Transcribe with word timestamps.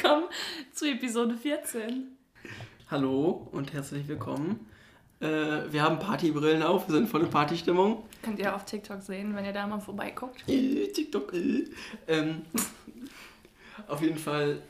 willkommen 0.00 0.26
zu 0.72 0.84
Episode 0.88 1.36
14. 1.36 2.16
Hallo 2.88 3.48
und 3.50 3.72
herzlich 3.72 4.06
willkommen. 4.06 4.64
Äh, 5.18 5.26
wir 5.72 5.82
haben 5.82 5.98
Partybrillen 5.98 6.62
auf, 6.62 6.86
wir 6.88 6.94
sind 6.94 7.08
voll 7.08 7.22
in 7.22 7.30
Partystimmung. 7.30 8.04
Könnt 8.22 8.38
ihr 8.38 8.54
auf 8.54 8.64
TikTok 8.64 9.02
sehen, 9.02 9.34
wenn 9.34 9.44
ihr 9.44 9.52
da 9.52 9.66
mal 9.66 9.80
vorbeiguckt. 9.80 10.48
Äh, 10.48 10.86
TikTok. 10.92 11.34
Äh. 11.34 11.64
Ähm, 12.06 12.42
auf 13.88 14.00
jeden 14.00 14.18
Fall 14.18 14.62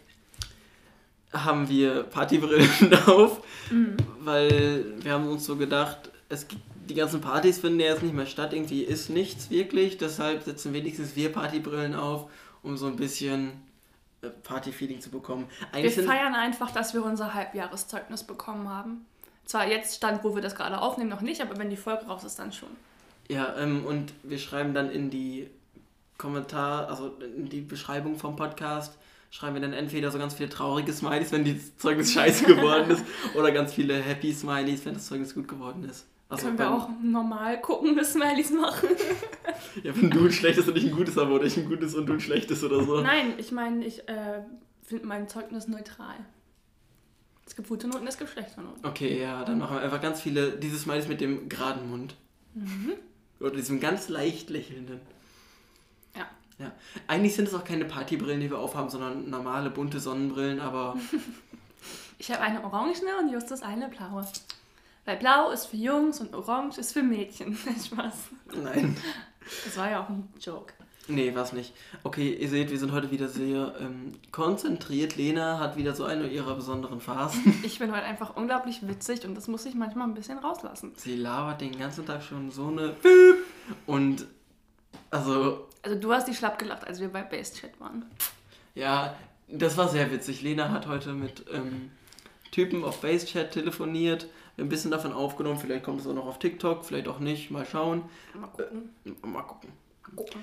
haben 1.34 1.68
wir 1.68 2.04
Partybrillen 2.04 2.94
auf, 3.06 3.42
Mhm. 3.70 3.96
weil 4.20 4.94
wir 5.02 5.12
haben 5.12 5.28
uns 5.28 5.44
so 5.44 5.56
gedacht, 5.56 6.10
es 6.30 6.48
gibt, 6.48 6.62
die 6.88 6.94
ganzen 6.94 7.20
Partys 7.20 7.58
finden 7.58 7.80
ja 7.80 7.86
jetzt 7.88 8.02
nicht 8.02 8.14
mehr 8.14 8.24
statt, 8.24 8.54
irgendwie 8.54 8.82
ist 8.82 9.10
nichts 9.10 9.50
wirklich, 9.50 9.98
deshalb 9.98 10.44
setzen 10.44 10.72
wenigstens 10.72 11.16
wir 11.16 11.30
Partybrillen 11.30 11.94
auf, 11.94 12.30
um 12.62 12.78
so 12.78 12.86
ein 12.86 12.96
bisschen 12.96 13.52
Party-Feeling 14.42 15.00
zu 15.00 15.10
bekommen. 15.10 15.46
Wir 15.70 15.78
Eigentlich 15.78 15.94
sind, 15.94 16.06
feiern 16.06 16.34
einfach, 16.34 16.70
dass 16.70 16.94
wir 16.94 17.04
unser 17.04 17.34
Halbjahreszeugnis 17.34 18.24
bekommen 18.24 18.68
haben. 18.68 19.06
Zwar 19.44 19.68
jetzt 19.68 19.96
stand, 19.96 20.24
wo 20.24 20.34
wir 20.34 20.42
das 20.42 20.54
gerade 20.54 20.80
aufnehmen, 20.80 21.10
noch 21.10 21.20
nicht, 21.20 21.40
aber 21.40 21.56
wenn 21.58 21.70
die 21.70 21.76
Folge 21.76 22.06
raus 22.06 22.24
ist, 22.24 22.38
dann 22.38 22.52
schon. 22.52 22.68
ja, 23.28 23.56
ähm, 23.56 23.84
und 23.86 24.12
wir 24.22 24.38
schreiben 24.38 24.74
dann 24.74 24.90
in 24.90 25.10
die 25.10 25.48
Kommentar, 26.18 26.88
also 26.88 27.16
in 27.36 27.48
die 27.48 27.60
Beschreibung 27.60 28.18
vom 28.18 28.36
Podcast, 28.36 28.98
schreiben 29.30 29.54
wir 29.54 29.62
dann 29.62 29.72
entweder 29.72 30.10
so 30.10 30.18
ganz 30.18 30.34
viele 30.34 30.48
traurige 30.48 30.92
Smileys, 30.92 31.32
wenn 31.32 31.44
das 31.44 31.76
Zeugnis 31.76 32.12
scheiße 32.12 32.44
geworden 32.44 32.90
ist, 32.92 33.04
oder 33.34 33.52
ganz 33.52 33.72
viele 33.72 33.94
Happy 33.94 34.32
Smileys, 34.32 34.84
wenn 34.84 34.94
das 34.94 35.06
Zeugnis 35.06 35.34
gut 35.34 35.48
geworden 35.48 35.88
ist. 35.88 36.06
Also 36.28 36.46
Können 36.46 36.58
wir 36.58 36.70
auch 36.70 36.90
normal 37.02 37.60
gucken, 37.60 37.94
bis 37.94 38.12
Smileys 38.12 38.50
machen? 38.50 38.88
Ja, 39.82 39.96
wenn 39.96 40.10
du 40.10 40.24
ein 40.24 40.32
schlechtes 40.32 40.68
und 40.68 40.76
ich 40.76 40.84
ein 40.84 40.90
gutes 40.90 41.16
habe 41.16 41.32
oder 41.32 41.44
ich 41.44 41.56
ein 41.56 41.68
gutes 41.68 41.94
und 41.94 42.06
du 42.06 42.12
ein 42.14 42.20
schlechtes 42.20 42.62
oder 42.64 42.82
so. 42.84 43.00
Nein, 43.00 43.34
ich 43.38 43.52
meine, 43.52 43.84
ich 43.84 44.08
äh, 44.08 44.42
finde 44.82 45.06
mein 45.06 45.28
Zeugnis 45.28 45.68
neutral. 45.68 46.16
Es 47.46 47.56
gibt 47.56 47.68
gute 47.68 47.88
Noten, 47.88 48.06
es 48.06 48.18
gibt 48.18 48.30
schlechte 48.30 48.60
Noten. 48.60 48.86
Okay, 48.86 49.20
ja, 49.20 49.44
dann 49.44 49.58
machen 49.58 49.76
wir 49.76 49.82
einfach 49.82 50.00
ganz 50.00 50.20
viele, 50.20 50.52
diese 50.52 50.76
Smileys 50.78 51.08
mit 51.08 51.20
dem 51.20 51.48
geraden 51.48 51.88
Mund. 51.88 52.16
Oder 53.40 53.50
diesem 53.52 53.80
ganz 53.80 54.08
leicht 54.08 54.50
lächelnden. 54.50 55.00
Ja. 56.16 56.26
Ja. 56.58 56.72
Eigentlich 57.06 57.36
sind 57.36 57.48
es 57.48 57.54
auch 57.54 57.64
keine 57.64 57.84
Partybrillen, 57.84 58.40
die 58.40 58.50
wir 58.50 58.58
aufhaben, 58.58 58.90
sondern 58.90 59.30
normale 59.30 59.70
bunte 59.70 60.00
Sonnenbrillen, 60.00 60.60
aber 60.60 60.96
Ich 62.18 62.30
habe 62.32 62.40
eine 62.40 62.64
orangene 62.64 63.16
und 63.20 63.30
Justus 63.30 63.62
eine 63.62 63.88
blaue. 63.88 64.26
Weil 65.08 65.16
blau 65.16 65.48
ist 65.48 65.64
für 65.64 65.78
Jungs 65.78 66.20
und 66.20 66.34
orange 66.34 66.76
ist 66.76 66.92
für 66.92 67.02
Mädchen. 67.02 67.56
Spaß. 67.86 68.14
nein. 68.62 68.94
Das 69.64 69.74
war 69.78 69.90
ja 69.90 70.02
auch 70.02 70.10
ein 70.10 70.28
Joke. 70.38 70.74
Nee, 71.06 71.34
war's 71.34 71.54
nicht. 71.54 71.72
Okay, 72.04 72.34
ihr 72.34 72.50
seht, 72.50 72.70
wir 72.70 72.78
sind 72.78 72.92
heute 72.92 73.10
wieder 73.10 73.26
sehr 73.26 73.74
ähm, 73.80 74.12
konzentriert. 74.32 75.16
Lena 75.16 75.60
hat 75.60 75.78
wieder 75.78 75.94
so 75.94 76.04
eine 76.04 76.28
ihrer 76.28 76.54
besonderen 76.54 77.00
Phasen. 77.00 77.58
Ich 77.62 77.78
bin 77.78 77.90
heute 77.90 78.02
einfach 78.02 78.36
unglaublich 78.36 78.86
witzig 78.86 79.24
und 79.24 79.34
das 79.34 79.48
muss 79.48 79.64
ich 79.64 79.74
manchmal 79.74 80.06
ein 80.08 80.12
bisschen 80.12 80.36
rauslassen. 80.40 80.92
Sie 80.96 81.16
labert 81.16 81.62
den 81.62 81.78
ganzen 81.78 82.04
Tag 82.04 82.22
schon 82.22 82.50
so 82.50 82.66
eine 82.66 82.94
und 83.86 84.26
also 85.10 85.68
Also 85.80 85.98
du 85.98 86.12
hast 86.12 86.28
dich 86.28 86.36
schlapp 86.36 86.58
gelacht, 86.58 86.86
als 86.86 87.00
wir 87.00 87.08
bei 87.08 87.22
Base 87.22 87.54
Chat 87.54 87.80
waren. 87.80 88.04
Ja, 88.74 89.16
das 89.48 89.78
war 89.78 89.88
sehr 89.88 90.12
witzig. 90.12 90.42
Lena 90.42 90.70
hat 90.70 90.86
heute 90.86 91.14
mit 91.14 91.46
ähm, 91.50 91.92
Typen 92.50 92.84
auf 92.84 93.00
Basechat 93.00 93.52
telefoniert, 93.52 94.26
ein 94.58 94.68
bisschen 94.68 94.90
davon 94.90 95.12
aufgenommen, 95.12 95.58
vielleicht 95.58 95.84
kommt 95.84 96.00
es 96.00 96.06
auch 96.06 96.14
noch 96.14 96.26
auf 96.26 96.38
TikTok, 96.38 96.84
vielleicht 96.84 97.08
auch 97.08 97.18
nicht, 97.20 97.50
mal 97.50 97.64
schauen. 97.64 98.02
Mal 98.34 98.48
gucken. 98.48 98.90
Mal 99.22 99.42
gucken. 99.42 99.70
Mal 100.02 100.16
gucken. 100.16 100.42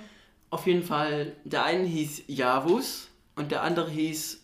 Auf 0.49 0.65
jeden 0.67 0.83
Fall, 0.83 1.33
der 1.43 1.65
eine 1.65 1.83
hieß 1.85 2.23
Javus 2.27 3.09
und 3.35 3.51
der 3.51 3.63
andere 3.63 3.89
hieß. 3.89 4.41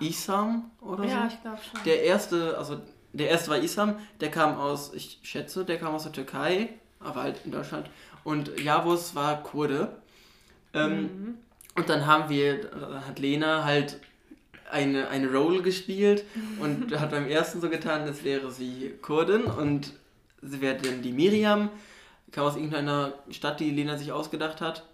Isam 0.00 0.70
oder 0.80 1.04
Ja, 1.04 1.22
so. 1.28 1.34
ich 1.34 1.40
glaube 1.42 1.58
schon. 1.58 1.84
Der 1.84 2.02
erste, 2.02 2.58
also 2.58 2.80
der 3.12 3.30
erste 3.30 3.50
war 3.50 3.58
Isam, 3.58 3.96
der 4.20 4.30
kam 4.30 4.56
aus, 4.58 4.92
ich 4.92 5.20
schätze, 5.22 5.64
der 5.64 5.78
kam 5.78 5.94
aus 5.94 6.02
der 6.02 6.12
Türkei, 6.12 6.70
aber 7.00 7.22
halt 7.22 7.40
in 7.44 7.52
Deutschland. 7.52 7.88
Und 8.24 8.58
Javus 8.60 9.14
war 9.14 9.42
Kurde. 9.42 9.96
Ähm, 10.72 11.02
Mhm. 11.02 11.38
Und 11.76 11.88
dann 11.88 12.06
haben 12.06 12.28
wir, 12.28 12.62
dann 12.70 13.06
hat 13.06 13.18
Lena 13.18 13.64
halt 13.64 14.00
eine, 14.74 15.08
eine 15.08 15.32
Rolle 15.32 15.62
gespielt 15.62 16.24
und 16.60 16.98
hat 16.98 17.10
beim 17.10 17.26
ersten 17.26 17.60
so 17.60 17.70
getan, 17.70 18.02
als 18.02 18.24
wäre 18.24 18.50
sie 18.50 18.94
Kurdin 19.00 19.44
und 19.44 19.92
sie 20.42 20.60
wäre 20.60 20.76
dann 20.76 21.00
die 21.00 21.12
Miriam, 21.12 21.70
kam 22.32 22.44
aus 22.44 22.56
irgendeiner 22.56 23.14
Stadt, 23.30 23.60
die 23.60 23.70
Lena 23.70 23.96
sich 23.96 24.12
ausgedacht 24.12 24.60
hat. 24.60 24.84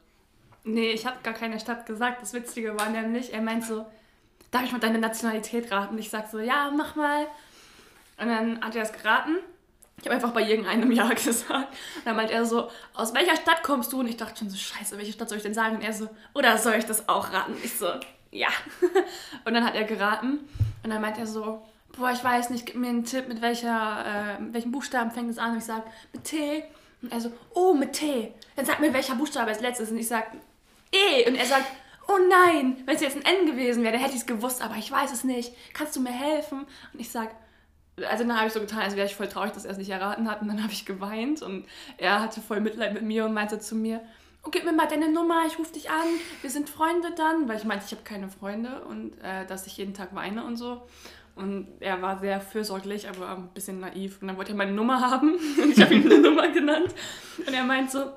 Nee, 0.63 0.91
ich 0.91 1.07
habe 1.07 1.17
gar 1.23 1.33
keine 1.33 1.59
Stadt 1.59 1.87
gesagt. 1.87 2.23
Das 2.23 2.35
Witzige 2.35 2.79
war 2.79 2.91
nämlich, 2.91 3.33
er 3.33 3.41
meint 3.41 3.65
so, 3.65 3.87
darf 4.51 4.63
ich 4.65 4.73
mal 4.73 4.79
deine 4.79 4.99
Nationalität 4.99 5.73
raten? 5.73 5.99
Ich 5.99 6.11
sag 6.11 6.31
so, 6.31 6.39
ja, 6.39 6.71
mach 6.77 6.97
mal. 6.97 7.27
Und 8.19 8.29
dann 8.29 8.61
hat 8.61 8.77
er 8.77 8.83
es 8.83 8.93
geraten. 8.93 9.37
Ich 9.99 10.07
habe 10.07 10.15
einfach 10.15 10.33
bei 10.33 10.43
irgendeinem 10.43 10.93
Ja 10.93 11.09
gesagt. 11.09 11.71
Und 11.97 12.07
dann 12.07 12.17
meint 12.17 12.31
er 12.31 12.45
so, 12.45 12.71
aus 12.95 13.15
welcher 13.15 13.37
Stadt 13.37 13.63
kommst 13.63 13.93
du? 13.93 14.01
Und 14.01 14.09
ich 14.09 14.19
dachte 14.19 14.39
schon 14.39 14.51
so, 14.51 14.57
scheiße, 14.57 14.99
welche 14.99 15.13
Stadt 15.13 15.31
soll 15.31 15.39
ich 15.39 15.45
denn 15.45 15.55
sagen? 15.55 15.77
Und 15.77 15.83
er 15.83 15.95
so, 15.95 16.09
oder 16.35 16.59
soll 16.59 16.75
ich 16.75 16.85
das 16.85 17.09
auch 17.09 17.33
raten? 17.33 17.55
Ich 17.63 17.75
so, 17.79 17.89
ja. 18.31 18.49
Und 19.45 19.55
dann 19.55 19.65
hat 19.65 19.75
er 19.75 19.85
geraten. 19.85 20.41
Und 20.83 20.91
dann 20.91 21.03
meint 21.03 21.19
er 21.19 21.27
so, 21.27 21.63
boah, 21.97 22.11
ich 22.13 22.23
weiß 22.23 22.51
nicht, 22.51 22.67
gib 22.67 22.77
mir 22.77 22.89
einen 22.89 23.05
Tipp, 23.05 23.29
mit 23.29 23.43
welcher, 23.43 24.37
äh, 24.39 24.41
mit 24.41 24.55
welchem 24.55 24.73
Buchstaben 24.73 25.11
fängt 25.11 25.31
es 25.31 25.39
an? 25.39 25.53
Und 25.53 25.59
ich 25.59 25.65
sag, 25.65 25.85
mit 26.13 26.25
T. 26.25 26.65
Und 27.03 27.13
er 27.13 27.21
so, 27.21 27.33
oh, 27.55 27.75
mit 27.75 27.93
T. 27.95 28.33
Dann 28.57 28.67
sag 28.67 28.81
mir, 28.81 28.93
welcher 28.93 29.15
Buchstabe 29.15 29.51
als 29.51 29.61
letztes. 29.61 29.91
Und 29.91 29.99
ich 29.99 30.09
sag, 30.09 30.27
E. 30.93 31.29
Und 31.29 31.37
er 31.37 31.47
sagt, 31.47 31.67
oh 32.09 32.19
nein, 32.29 32.77
wenn 32.85 32.97
es 32.97 33.03
jetzt 33.03 33.17
ein 33.17 33.25
N 33.25 33.47
gewesen 33.47 33.83
wäre, 33.83 33.93
dann 33.93 34.03
hätte 34.03 34.15
ich 34.15 34.21
es 34.21 34.27
gewusst, 34.27 34.63
aber 34.63 34.77
ich 34.77 34.91
weiß 34.91 35.13
es 35.13 35.25
nicht. 35.25 35.55
Kannst 35.73 35.95
du 35.97 36.01
mir 36.01 36.11
helfen? 36.11 36.67
Und 36.93 37.01
ich 37.01 37.11
sag, 37.11 37.31
also 38.09 38.25
dann 38.25 38.37
habe 38.37 38.49
ich 38.49 38.53
so 38.53 38.61
getan, 38.61 38.81
als 38.81 38.97
wäre 38.97 39.07
ich 39.07 39.15
voll 39.15 39.29
traurig, 39.29 39.53
dass 39.53 39.65
er 39.65 39.73
es 39.73 39.79
nicht 39.79 39.91
erraten 39.91 40.29
hat. 40.29 40.43
Und 40.43 40.49
dann 40.49 40.63
habe 40.63 40.73
ich 40.73 40.87
geweint 40.87 41.43
und 41.43 41.67
er 41.99 42.21
hatte 42.21 42.41
voll 42.41 42.61
Mitleid 42.61 42.95
mit 42.95 43.03
mir 43.03 43.25
und 43.25 43.35
meinte 43.35 43.59
zu 43.59 43.75
mir, 43.75 44.01
oh, 44.43 44.51
gib 44.51 44.65
mir 44.65 44.73
mal 44.73 44.89
deine 44.89 45.11
Nummer, 45.11 45.45
ich 45.47 45.59
rufe 45.59 45.73
dich 45.73 45.91
an, 45.91 46.07
wir 46.41 46.51
sind 46.51 46.69
Freunde 46.69 47.13
dann. 47.17 47.49
Weil 47.49 47.59
ich 47.59 47.65
meinte, 47.65 47.85
ich 47.87 47.93
habe 47.93 48.03
keine 48.03 48.29
Freunde 48.29 48.83
und 48.83 49.19
äh, 49.23 49.47
dass 49.47 49.67
ich 49.67 49.77
jeden 49.77 49.95
Tag 49.95 50.15
weine 50.15 50.45
und 50.45 50.57
so. 50.57 50.83
Und 51.37 51.69
er 51.81 52.03
war 52.03 52.19
sehr 52.19 52.41
fürsorglich, 52.41 53.09
aber 53.09 53.31
ein 53.31 53.49
bisschen 53.49 53.81
naiv. 53.81 54.21
Und 54.21 54.29
dann 54.29 54.37
wollte 54.37 54.53
er 54.53 54.57
meine 54.57 54.73
Nummer 54.73 55.01
haben 55.01 55.35
und 55.35 55.71
ich 55.73 55.81
habe 55.81 55.95
ihm 55.95 56.05
eine 56.05 56.19
Nummer 56.19 56.49
genannt. 56.49 56.95
Und 57.39 57.53
er 57.53 57.65
meint 57.65 57.91
so, 57.91 58.11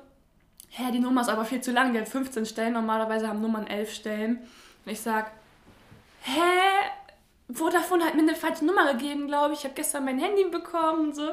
hä, 0.70 0.90
die 0.92 0.98
Nummer 0.98 1.22
ist 1.22 1.28
aber 1.28 1.44
viel 1.44 1.60
zu 1.60 1.72
lang, 1.72 1.92
die 1.92 2.00
hat 2.00 2.08
15 2.08 2.46
Stellen, 2.46 2.72
normalerweise 2.72 3.28
haben 3.28 3.40
Nummern 3.40 3.66
11 3.66 3.94
Stellen. 3.94 4.38
Und 4.84 4.92
ich 4.92 5.00
sag, 5.00 5.30
hä, 6.22 6.40
Vodafone 7.52 8.04
hat 8.04 8.14
mir 8.14 8.22
eine 8.22 8.34
falsche 8.34 8.64
Nummer 8.64 8.92
gegeben, 8.92 9.26
glaube 9.26 9.52
ich. 9.54 9.60
Ich 9.60 9.64
habe 9.64 9.74
gestern 9.74 10.04
mein 10.04 10.18
Handy 10.18 10.44
bekommen 10.44 11.08
und 11.08 11.14
so. 11.14 11.30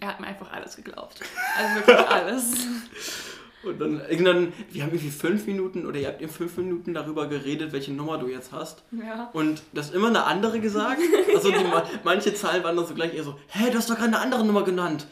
Er 0.00 0.08
hat 0.08 0.20
mir 0.20 0.28
einfach 0.28 0.52
alles 0.52 0.76
geglaubt. 0.76 1.20
Also 1.56 1.74
wirklich 1.76 2.08
alles. 2.08 2.54
Und 3.64 3.80
dann 3.80 4.00
irgendwann, 4.08 4.52
wir 4.70 4.82
haben 4.84 4.90
irgendwie 4.92 5.10
fünf 5.10 5.46
Minuten 5.46 5.84
oder 5.86 5.98
ihr 5.98 6.06
habt 6.08 6.22
in 6.22 6.28
fünf 6.28 6.56
Minuten 6.56 6.94
darüber 6.94 7.26
geredet, 7.26 7.72
welche 7.72 7.92
Nummer 7.92 8.16
du 8.18 8.28
jetzt 8.28 8.52
hast. 8.52 8.84
Ja. 8.92 9.30
Und 9.32 9.62
das 9.72 9.90
immer 9.90 10.08
eine 10.08 10.24
andere 10.24 10.60
gesagt. 10.60 11.00
Also 11.34 11.50
die, 11.50 11.64
ma- 11.64 11.84
manche 12.04 12.32
Zahlen 12.34 12.62
waren 12.62 12.76
dann 12.76 12.86
so 12.86 12.94
gleich 12.94 13.14
eher 13.14 13.24
so, 13.24 13.34
hä, 13.48 13.70
du 13.70 13.76
hast 13.78 13.90
doch 13.90 13.96
gerade 13.96 14.08
eine 14.08 14.20
andere 14.20 14.44
Nummer 14.46 14.62
genannt. 14.64 15.06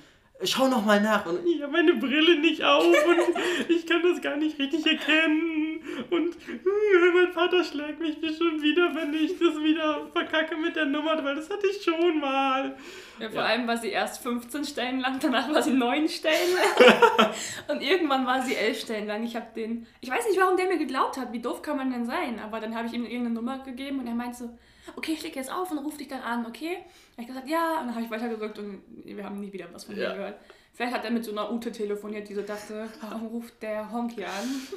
Schau 0.44 0.68
noch 0.68 0.84
mal 0.84 1.00
nach. 1.00 1.24
Und 1.26 1.46
ich 1.46 1.62
habe 1.62 1.72
meine 1.72 1.94
Brille 1.94 2.38
nicht 2.40 2.62
auf 2.62 2.84
und 2.84 3.68
ich 3.68 3.86
kann 3.86 4.02
das 4.02 4.20
gar 4.22 4.36
nicht 4.36 4.58
richtig 4.58 4.86
erkennen. 4.86 5.65
Und 6.10 6.34
hm, 6.46 7.14
mein 7.14 7.32
Vater 7.32 7.62
schlägt 7.64 8.00
mich 8.00 8.16
schon 8.36 8.60
wieder, 8.62 8.94
wenn 8.94 9.14
ich 9.14 9.32
das 9.38 9.56
wieder 9.62 10.06
verkacke 10.12 10.56
mit 10.56 10.76
der 10.76 10.86
Nummer, 10.86 11.22
weil 11.24 11.34
das 11.36 11.48
hatte 11.50 11.66
ich 11.66 11.82
schon 11.82 12.20
mal. 12.20 12.76
Ja, 13.18 13.28
vor 13.30 13.40
Ja. 13.40 13.46
allem 13.46 13.66
war 13.66 13.76
sie 13.76 13.88
erst 13.88 14.22
15 14.22 14.64
Stellen 14.64 15.00
lang, 15.00 15.18
danach 15.20 15.52
war 15.52 15.62
sie 15.62 15.72
9 15.72 16.08
Stellen 16.08 16.54
lang. 16.54 17.30
und 17.68 17.82
irgendwann 17.82 18.26
war 18.26 18.42
sie 18.42 18.54
11 18.56 18.80
Stellen 18.80 19.06
lang. 19.06 19.24
Ich 19.24 19.36
habe 19.36 19.46
den. 19.54 19.86
Ich 20.00 20.10
weiß 20.10 20.26
nicht, 20.28 20.38
warum 20.40 20.56
der 20.56 20.66
mir 20.66 20.78
geglaubt 20.78 21.16
hat. 21.16 21.32
Wie 21.32 21.40
doof 21.40 21.62
kann 21.62 21.76
man 21.76 21.90
denn 21.90 22.04
sein? 22.04 22.38
Aber 22.40 22.60
dann 22.60 22.74
habe 22.76 22.86
ich 22.88 22.92
ihm 22.94 23.04
irgendeine 23.04 23.34
Nummer 23.34 23.58
gegeben 23.60 24.00
und 24.00 24.06
er 24.06 24.14
meinte 24.14 24.36
so: 24.36 24.58
Okay, 24.96 25.12
ich 25.12 25.22
leg 25.22 25.34
jetzt 25.36 25.50
auf 25.52 25.70
und 25.70 25.78
ruf 25.78 25.96
dich 25.96 26.08
dann 26.08 26.22
an, 26.22 26.46
okay? 26.46 26.78
Und 27.16 27.22
ich 27.22 27.26
gesagt: 27.26 27.48
Ja. 27.48 27.80
Und 27.80 27.86
dann 27.86 27.94
habe 27.94 28.04
ich 28.04 28.10
weitergedrückt 28.10 28.58
und 28.58 28.82
wir 29.04 29.24
haben 29.24 29.40
nie 29.40 29.52
wieder 29.52 29.66
was 29.72 29.84
von 29.84 29.96
Ja. 29.96 30.10
ihm 30.10 30.16
gehört. 30.16 30.40
Vielleicht 30.74 30.92
hat 30.94 31.04
er 31.06 31.10
mit 31.10 31.24
so 31.24 31.30
einer 31.32 31.50
Ute 31.50 31.72
telefoniert, 31.72 32.28
die 32.28 32.34
so 32.34 32.42
dachte: 32.42 32.88
Warum 33.00 33.28
ruft 33.28 33.62
der 33.62 33.90
Honky 33.92 34.24
an? 34.24 34.68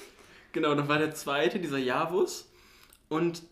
Genau, 0.51 0.73
dann 0.75 0.87
war 0.87 0.97
der 0.97 1.13
zweite, 1.13 1.59
dieser 1.59 1.77
Javus. 1.77 2.49
Und 3.07 3.43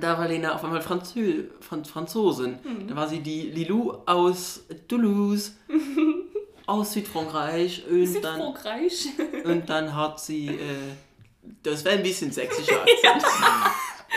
da 0.00 0.18
war 0.18 0.28
Lena 0.28 0.54
auf 0.54 0.64
einmal 0.64 0.82
Franzö 0.82 1.44
Fran 1.60 1.84
Franzosin. 1.84 2.58
Da 2.86 2.96
war 2.96 3.08
sie 3.08 3.20
die 3.20 3.50
Lilou 3.50 3.92
aus 4.06 4.64
Toulouse, 4.86 5.56
aus 6.66 6.92
Südfrankreich. 6.92 7.84
Und 7.88 8.22
dann, 8.22 8.36
Südfrankreich. 8.36 9.08
und 9.44 9.68
dann 9.70 9.94
hat 9.94 10.20
sie, 10.20 10.48
äh, 10.48 10.94
das 11.62 11.84
wäre 11.84 11.96
ein 11.96 12.02
bisschen 12.02 12.30
sächsischer 12.30 12.80
Akzent. 12.82 13.24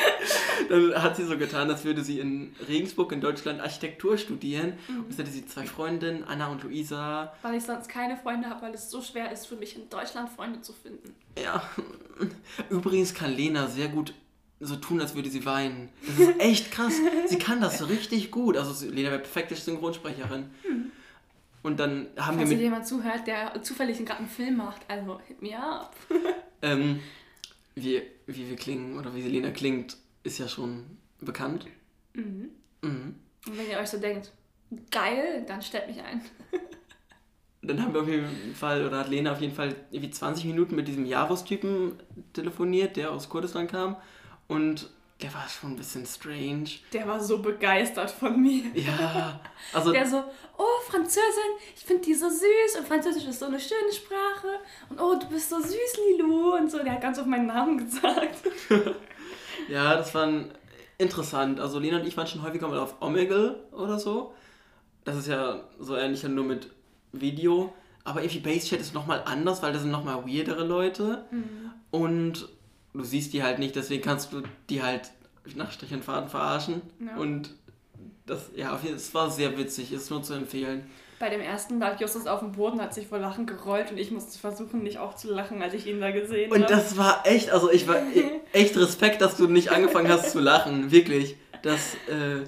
Dann 0.69 1.01
hat 1.01 1.15
sie 1.15 1.25
so 1.25 1.37
getan, 1.37 1.69
als 1.69 1.83
würde 1.83 2.03
sie 2.03 2.19
in 2.19 2.55
Regensburg 2.67 3.11
in 3.11 3.21
Deutschland 3.21 3.59
Architektur 3.59 4.17
studieren. 4.17 4.73
Und 4.87 5.09
jetzt 5.09 5.19
hatte 5.19 5.31
sie 5.31 5.45
zwei 5.45 5.65
Freundinnen, 5.65 6.23
Anna 6.23 6.47
und 6.47 6.63
Luisa. 6.63 7.33
Weil 7.41 7.55
ich 7.55 7.63
sonst 7.63 7.89
keine 7.89 8.17
Freunde 8.17 8.49
habe, 8.49 8.61
weil 8.61 8.73
es 8.73 8.89
so 8.89 9.01
schwer 9.01 9.31
ist 9.31 9.47
für 9.47 9.55
mich 9.55 9.75
in 9.75 9.89
Deutschland 9.89 10.29
Freunde 10.29 10.61
zu 10.61 10.73
finden. 10.73 11.15
Ja. 11.41 11.63
Übrigens 12.69 13.13
kann 13.13 13.31
Lena 13.31 13.67
sehr 13.67 13.87
gut 13.87 14.13
so 14.59 14.75
tun, 14.75 15.01
als 15.01 15.15
würde 15.15 15.29
sie 15.29 15.45
weinen. 15.45 15.89
Das 16.05 16.19
ist 16.19 16.39
echt 16.39 16.71
krass. 16.71 16.93
sie 17.27 17.39
kann 17.39 17.59
das 17.59 17.79
so 17.79 17.85
richtig 17.87 18.31
gut. 18.31 18.55
Also 18.57 18.87
Lena 18.87 19.09
wäre 19.09 19.19
perfekte 19.19 19.55
Synchronsprecherin. 19.55 20.51
Und 21.63 21.79
dann 21.79 22.07
haben 22.17 22.37
Falls 22.37 22.49
wir 22.49 22.57
mit... 22.57 22.63
jemand 22.63 22.87
zuhört, 22.87 23.27
der 23.27 23.61
zufällig 23.61 23.97
gerade 24.05 24.19
einen 24.19 24.29
Film 24.29 24.57
macht, 24.57 24.81
also 24.87 25.19
hit 25.27 25.41
me 25.41 25.57
up. 25.57 25.95
Ähm, 26.63 26.99
wie, 27.75 28.01
wie 28.25 28.49
wir 28.49 28.55
klingen 28.55 28.97
oder 28.97 29.15
wie 29.15 29.21
Lena 29.21 29.51
klingt, 29.51 29.97
ist 30.23 30.37
ja 30.37 30.47
schon 30.47 30.97
bekannt. 31.19 31.65
Mhm. 32.13 32.49
Mhm. 32.81 33.15
Und 33.47 33.57
wenn 33.57 33.69
ihr 33.69 33.79
euch 33.79 33.89
so 33.89 33.97
denkt, 33.97 34.31
geil, 34.91 35.43
dann 35.47 35.61
stellt 35.61 35.87
mich 35.87 36.01
ein. 36.01 36.21
Dann 37.63 37.79
haben 37.79 37.93
wir 37.93 38.01
auf 38.01 38.07
jeden 38.07 38.55
Fall, 38.55 38.87
oder 38.87 38.97
hat 38.97 39.09
Lena 39.09 39.33
auf 39.33 39.39
jeden 39.39 39.53
Fall 39.53 39.75
irgendwie 39.91 40.09
20 40.09 40.45
Minuten 40.45 40.75
mit 40.75 40.87
diesem 40.87 41.05
Javos-Typen 41.05 41.93
telefoniert, 42.33 42.97
der 42.97 43.11
aus 43.11 43.29
Kurdistan 43.29 43.67
kam. 43.67 43.97
Und 44.47 44.89
der 45.21 45.33
war 45.33 45.47
schon 45.47 45.71
ein 45.71 45.75
bisschen 45.75 46.05
strange. 46.05 46.69
Der 46.93 47.07
war 47.07 47.19
so 47.19 47.39
begeistert 47.39 48.09
von 48.11 48.41
mir. 48.41 48.63
Ja, 48.73 49.39
also 49.73 49.91
Der 49.91 50.07
so, 50.07 50.23
oh, 50.57 50.81
Französin, 50.89 51.21
ich 51.75 51.83
finde 51.83 52.03
die 52.03 52.13
so 52.13 52.29
süß 52.29 52.79
und 52.79 52.87
Französisch 52.87 53.25
ist 53.25 53.39
so 53.39 53.45
eine 53.45 53.59
schöne 53.59 53.91
Sprache 53.93 54.59
und 54.89 54.99
oh, 54.99 55.15
du 55.19 55.27
bist 55.27 55.49
so 55.49 55.59
süß, 55.59 55.97
Lilou 56.17 56.55
und 56.55 56.71
so. 56.71 56.79
Der 56.79 56.93
hat 56.93 57.01
ganz 57.01 57.19
auf 57.19 57.25
meinen 57.25 57.47
Namen 57.47 57.77
gesagt. 57.85 58.37
Ja, 59.69 59.95
das 59.95 60.13
war 60.15 60.27
interessant. 60.97 61.59
Also 61.59 61.77
Lena 61.77 61.99
und 61.99 62.07
ich 62.07 62.17
waren 62.17 62.25
schon 62.25 62.41
häufiger 62.41 62.67
mal 62.67 62.79
auf 62.79 62.99
Omegle 63.01 63.63
oder 63.71 63.99
so. 63.99 64.33
Das 65.03 65.15
ist 65.15 65.27
ja 65.27 65.63
so 65.79 65.95
ähnlich 65.95 66.23
nur 66.23 66.43
mit 66.43 66.71
Video. 67.11 67.71
Aber 68.03 68.23
irgendwie 68.23 68.39
Basechat 68.39 68.79
ist 68.79 68.93
nochmal 68.95 69.21
anders, 69.25 69.61
weil 69.61 69.71
da 69.71 69.79
sind 69.79 69.91
nochmal 69.91 70.25
weirdere 70.25 70.65
Leute. 70.65 71.25
Und 71.91 72.49
du 72.93 73.03
siehst 73.03 73.33
die 73.33 73.43
halt 73.43 73.59
nicht, 73.59 73.75
deswegen 73.75 74.01
kannst 74.01 74.33
du 74.33 74.43
die 74.69 74.81
halt 74.83 75.11
nach 75.55 75.71
Strich 75.71 75.93
und 75.93 76.03
Faden 76.03 76.29
verarschen. 76.29 76.81
Ja. 76.99 77.17
Und 77.17 77.51
das, 78.25 78.51
ja, 78.55 78.79
es 78.95 79.13
war 79.13 79.29
sehr 79.29 79.57
witzig, 79.57 79.91
ist 79.91 80.09
nur 80.09 80.23
zu 80.23 80.33
empfehlen. 80.33 80.89
Bei 81.19 81.29
dem 81.29 81.41
ersten 81.41 81.79
lag 81.79 81.99
Justus 81.99 82.25
auf 82.25 82.39
dem 82.39 82.53
Boden, 82.53 82.81
hat 82.81 82.95
sich 82.95 83.07
vor 83.07 83.19
Lachen 83.19 83.45
gerollt 83.45 83.91
und 83.91 83.97
ich 83.99 84.09
musste 84.09 84.39
versuchen, 84.39 84.81
nicht 84.81 84.97
auch 84.97 85.15
zu 85.15 85.31
lachen, 85.31 85.61
als 85.61 85.75
ich 85.75 85.85
ihn 85.85 86.01
da 86.01 86.09
gesehen 86.09 86.51
Und 86.51 86.63
habe. 86.63 86.73
das 86.73 86.97
war 86.97 87.21
echt, 87.25 87.51
also 87.51 87.71
ich 87.71 87.87
war 87.87 87.97
echt 88.53 88.75
Respekt, 88.75 89.21
dass 89.21 89.37
du 89.37 89.47
nicht 89.47 89.71
angefangen 89.71 90.09
hast 90.09 90.31
zu 90.31 90.39
lachen. 90.39 90.91
Wirklich. 90.91 91.37
Das, 91.61 91.93
äh, 92.07 92.47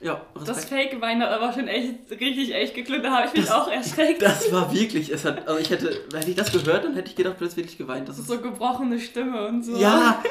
ja, 0.00 0.20
Respekt. 0.34 0.48
Das 0.48 0.64
Fake-Wein 0.66 1.22
hat 1.22 1.30
aber 1.30 1.52
schon 1.52 1.68
echt, 1.68 2.10
richtig 2.10 2.54
echt 2.54 2.74
geklungen. 2.74 3.02
Da 3.04 3.10
habe 3.12 3.26
ich 3.28 3.34
mich 3.34 3.46
Das- 3.46 3.54
auch 3.54 3.68
erschreckt. 3.70 4.20
Das 4.22 4.50
war 4.52 4.72
wirklich, 4.74 5.10
es 5.10 5.24
hat, 5.24 5.46
also 5.48 5.58
ich 5.60 5.70
hätte, 5.70 6.04
hätte 6.14 6.30
ich 6.30 6.36
das 6.36 6.52
gehört, 6.52 6.84
dann 6.84 6.94
hätte 6.94 7.08
ich 7.10 7.16
gedacht, 7.16 7.36
du 7.38 7.44
hättest 7.44 7.56
wirklich 7.56 7.78
geweint. 7.78 8.08
Das 8.08 8.18
ist, 8.18 8.28
so 8.28 8.38
gebrochene 8.40 8.98
Stimme 9.00 9.46
und 9.48 9.62
so. 9.64 9.76
ja, 9.76 10.22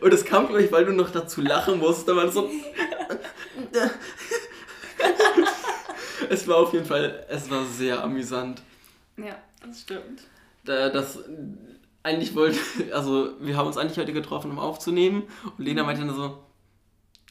und 0.00 0.12
es 0.12 0.24
kam, 0.24 0.46
glaube 0.48 0.62
ich, 0.62 0.72
weil 0.72 0.84
du 0.84 0.92
noch 0.92 1.10
dazu 1.10 1.40
lachen 1.40 1.78
musst, 1.78 2.08
da 2.08 2.16
war 2.16 2.28
so, 2.30 2.50
es 6.30 6.48
war 6.48 6.56
auf 6.56 6.72
jeden 6.72 6.86
Fall, 6.86 7.24
es 7.28 7.50
war 7.50 7.64
sehr 7.64 8.02
amüsant. 8.02 8.62
Ja, 9.16 9.36
das 9.64 9.82
stimmt. 9.82 10.22
Da, 10.64 10.88
das, 10.88 11.18
eigentlich 12.02 12.34
wollte, 12.34 12.58
also 12.92 13.30
wir 13.40 13.56
haben 13.56 13.66
uns 13.66 13.76
eigentlich 13.76 13.98
heute 13.98 14.12
getroffen, 14.12 14.50
um 14.50 14.58
aufzunehmen 14.58 15.24
und 15.58 15.64
Lena 15.64 15.84
meinte 15.84 16.04
dann 16.04 16.14
so, 16.14 16.38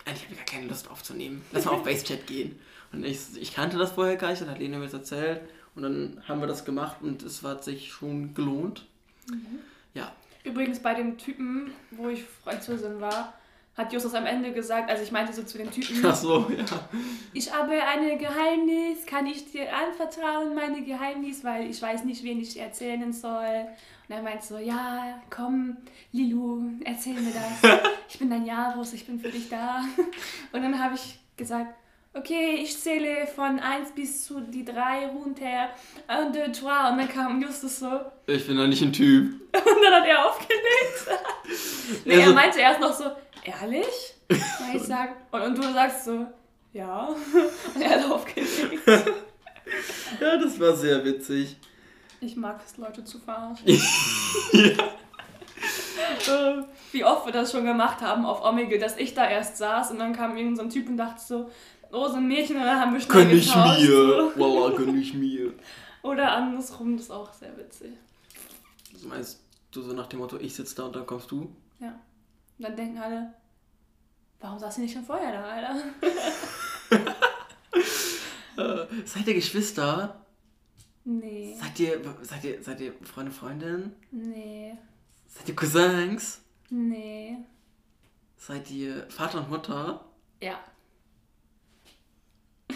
eigentlich 0.05 0.23
habe 0.23 0.33
ich 0.33 0.37
gar 0.37 0.45
keine 0.45 0.67
Lust 0.67 0.89
aufzunehmen, 0.89 1.41
lass 1.51 1.65
mal 1.65 1.71
auf 1.71 1.83
Basechat 1.85 2.27
gehen. 2.27 2.59
Und 2.91 3.05
ich, 3.05 3.19
ich 3.39 3.53
kannte 3.53 3.77
das 3.77 3.93
vorher 3.93 4.15
gar 4.15 4.29
nicht, 4.29 4.41
dann 4.41 4.49
hat 4.49 4.59
Lena 4.59 4.77
mir 4.77 4.85
das 4.85 4.93
erzählt 4.93 5.41
und 5.75 5.83
dann 5.83 6.23
haben 6.27 6.39
wir 6.39 6.47
das 6.47 6.63
gemacht 6.63 6.97
und 7.01 7.23
es 7.23 7.43
hat 7.43 7.63
sich 7.63 7.91
schon 7.91 8.33
gelohnt. 8.33 8.85
Ja, 9.93 10.11
Übrigens 10.45 10.79
bei 10.79 10.93
dem 10.93 11.17
Typen, 11.17 11.73
wo 11.89 12.07
ich 12.07 12.23
Französin 12.23 13.01
war, 13.01 13.33
hat 13.75 13.91
Justus 13.91 14.13
am 14.13 14.27
Ende 14.27 14.53
gesagt, 14.53 14.89
also 14.89 15.03
ich 15.03 15.11
meinte 15.11 15.33
so 15.33 15.43
zu 15.43 15.57
dem 15.57 15.71
Typen, 15.71 16.05
ach 16.05 16.15
so, 16.15 16.49
ja. 16.55 16.63
ich 17.33 17.51
habe 17.51 17.71
ein 17.71 18.17
Geheimnis, 18.19 19.05
kann 19.07 19.25
ich 19.25 19.51
dir 19.51 19.67
anvertrauen, 19.75 20.53
meine 20.53 20.83
Geheimnis, 20.83 21.43
weil 21.43 21.69
ich 21.69 21.81
weiß 21.81 22.05
nicht, 22.05 22.23
wen 22.23 22.39
ich 22.39 22.57
erzählen 22.57 23.11
soll. 23.11 23.67
Und 24.07 24.15
er 24.15 24.21
meint 24.21 24.43
so, 24.43 24.57
ja, 24.57 25.19
komm, 25.29 25.77
Lilu, 26.11 26.61
erzähl 26.83 27.13
mir 27.13 27.31
das. 27.33 27.79
Ich 28.07 28.19
bin 28.19 28.29
dein 28.29 28.45
Javus, 28.45 28.93
ich 28.93 29.05
bin 29.07 29.19
für 29.19 29.29
dich 29.29 29.49
da. 29.49 29.83
Und 30.51 30.61
dann 30.61 30.81
habe 30.81 30.93
ich 30.95 31.19
gesagt, 31.35 31.73
okay, 32.13 32.55
ich 32.61 32.79
zähle 32.79 33.25
von 33.27 33.59
1 33.59 33.91
bis 33.93 34.23
zu 34.25 34.39
die 34.41 34.63
3 34.63 35.07
runter. 35.07 35.69
Un, 36.07 36.31
deux, 36.31 36.57
trois. 36.59 36.91
Und 36.91 36.99
dann 36.99 37.09
kam 37.09 37.41
Justus 37.41 37.79
so, 37.79 37.87
und 37.89 38.01
Ich 38.27 38.45
bin 38.47 38.55
doch 38.57 38.67
nicht 38.67 38.81
ein 38.83 38.93
Typ. 38.93 39.33
dann 39.51 39.93
hat 39.93 40.05
er 40.07 40.27
aufgelegt. 40.27 41.07
Nee, 42.05 42.15
Also- 42.15 42.29
er 42.29 42.33
meinte 42.35 42.59
erst 42.59 42.79
noch 42.79 42.93
so, 42.93 43.05
ehrlich? 43.43 44.13
Und 44.29 44.75
ich 44.75 44.83
sag, 44.83 45.15
und, 45.31 45.41
und 45.41 45.57
du 45.57 45.73
sagst 45.73 46.05
so, 46.05 46.25
ja. 46.73 47.07
Und 47.73 47.81
er 47.81 47.89
hat 47.89 48.11
aufgelegt. 48.11 48.81
Ja, 50.21 50.37
das 50.37 50.59
war 50.59 50.75
sehr 50.75 51.03
witzig. 51.03 51.57
Ich 52.25 52.35
mag 52.35 52.59
es, 52.65 52.77
Leute 52.77 53.03
zu 53.03 53.19
verarschen. 53.19 53.67
ja. 56.27 56.65
Wie 56.91 57.05
oft 57.05 57.27
wir 57.27 57.31
das 57.31 57.51
schon 57.51 57.65
gemacht 57.65 58.01
haben 58.01 58.25
auf 58.25 58.43
Omegle, 58.43 58.79
dass 58.79 58.97
ich 58.97 59.13
da 59.13 59.29
erst 59.29 59.57
saß 59.57 59.91
und 59.91 59.99
dann 59.99 60.13
kam 60.13 60.35
irgend 60.35 60.57
so 60.57 60.63
ein 60.63 60.71
Typ 60.71 60.89
und 60.89 60.97
dachte 60.97 61.21
so, 61.21 61.51
oh, 61.91 62.07
so 62.07 62.15
ein 62.15 62.27
Mädchen, 62.27 62.55
und 62.55 62.63
dann 62.63 62.79
haben 62.79 62.93
wir 62.93 62.99
schnell 62.99 63.27
Gönn 63.27 63.37
ich 63.37 63.45
getauscht, 63.45 63.81
mir. 63.81 64.31
Wallah, 64.37 64.75
gönn 64.75 64.99
ich 64.99 65.13
mir. 65.13 65.53
Oder 66.01 66.31
andersrum, 66.31 66.97
das 66.97 67.05
ist 67.05 67.11
auch 67.11 67.31
sehr 67.31 67.55
witzig. 67.57 67.91
Das 68.91 69.03
meinst 69.03 69.39
du 69.71 69.83
so 69.83 69.93
nach 69.93 70.07
dem 70.07 70.19
Motto, 70.19 70.37
ich 70.37 70.55
sitze 70.55 70.75
da 70.77 70.83
und 70.85 70.95
dann 70.95 71.05
kommst 71.05 71.29
du? 71.29 71.55
Ja. 71.79 71.99
Und 72.57 72.63
dann 72.63 72.75
denken 72.75 72.97
alle, 72.97 73.33
warum 74.39 74.57
saß 74.57 74.73
sie 74.75 74.81
nicht 74.81 74.93
schon 74.93 75.05
vorher 75.05 75.31
da, 75.31 75.43
Alter? 75.43 75.75
Äh, 78.57 78.85
seid 79.03 79.27
ihr 79.27 79.33
Geschwister? 79.33 80.24
Nee. 81.05 81.55
Seid 81.59 81.79
ihr, 81.79 82.01
seid 82.23 82.43
ihr, 82.43 82.63
seid 82.63 82.81
ihr 82.81 82.93
Freunde, 83.03 83.31
Freundin? 83.31 83.93
Nee. 84.11 84.75
Seid 85.27 85.49
ihr 85.49 85.55
Cousins? 85.55 86.41
Nee. 86.71 87.37
Seid 88.37 88.71
ihr 88.71 89.07
Vater 89.09 89.39
und 89.39 89.51
Mutter? 89.51 90.03
Ja. 90.41 90.59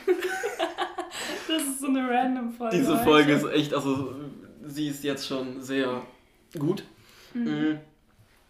das 1.48 1.64
ist 1.64 1.80
so 1.80 1.88
eine 1.88 2.08
random 2.08 2.54
Folge. 2.54 2.78
Diese 2.78 2.94
heute. 2.94 3.04
Folge 3.04 3.34
ist 3.34 3.46
echt, 3.46 3.74
also 3.74 4.14
sie 4.64 4.90
ist 4.90 5.04
jetzt 5.04 5.26
schon 5.28 5.62
sehr 5.62 6.04
gut. 6.58 6.84
Mhm. 7.34 7.80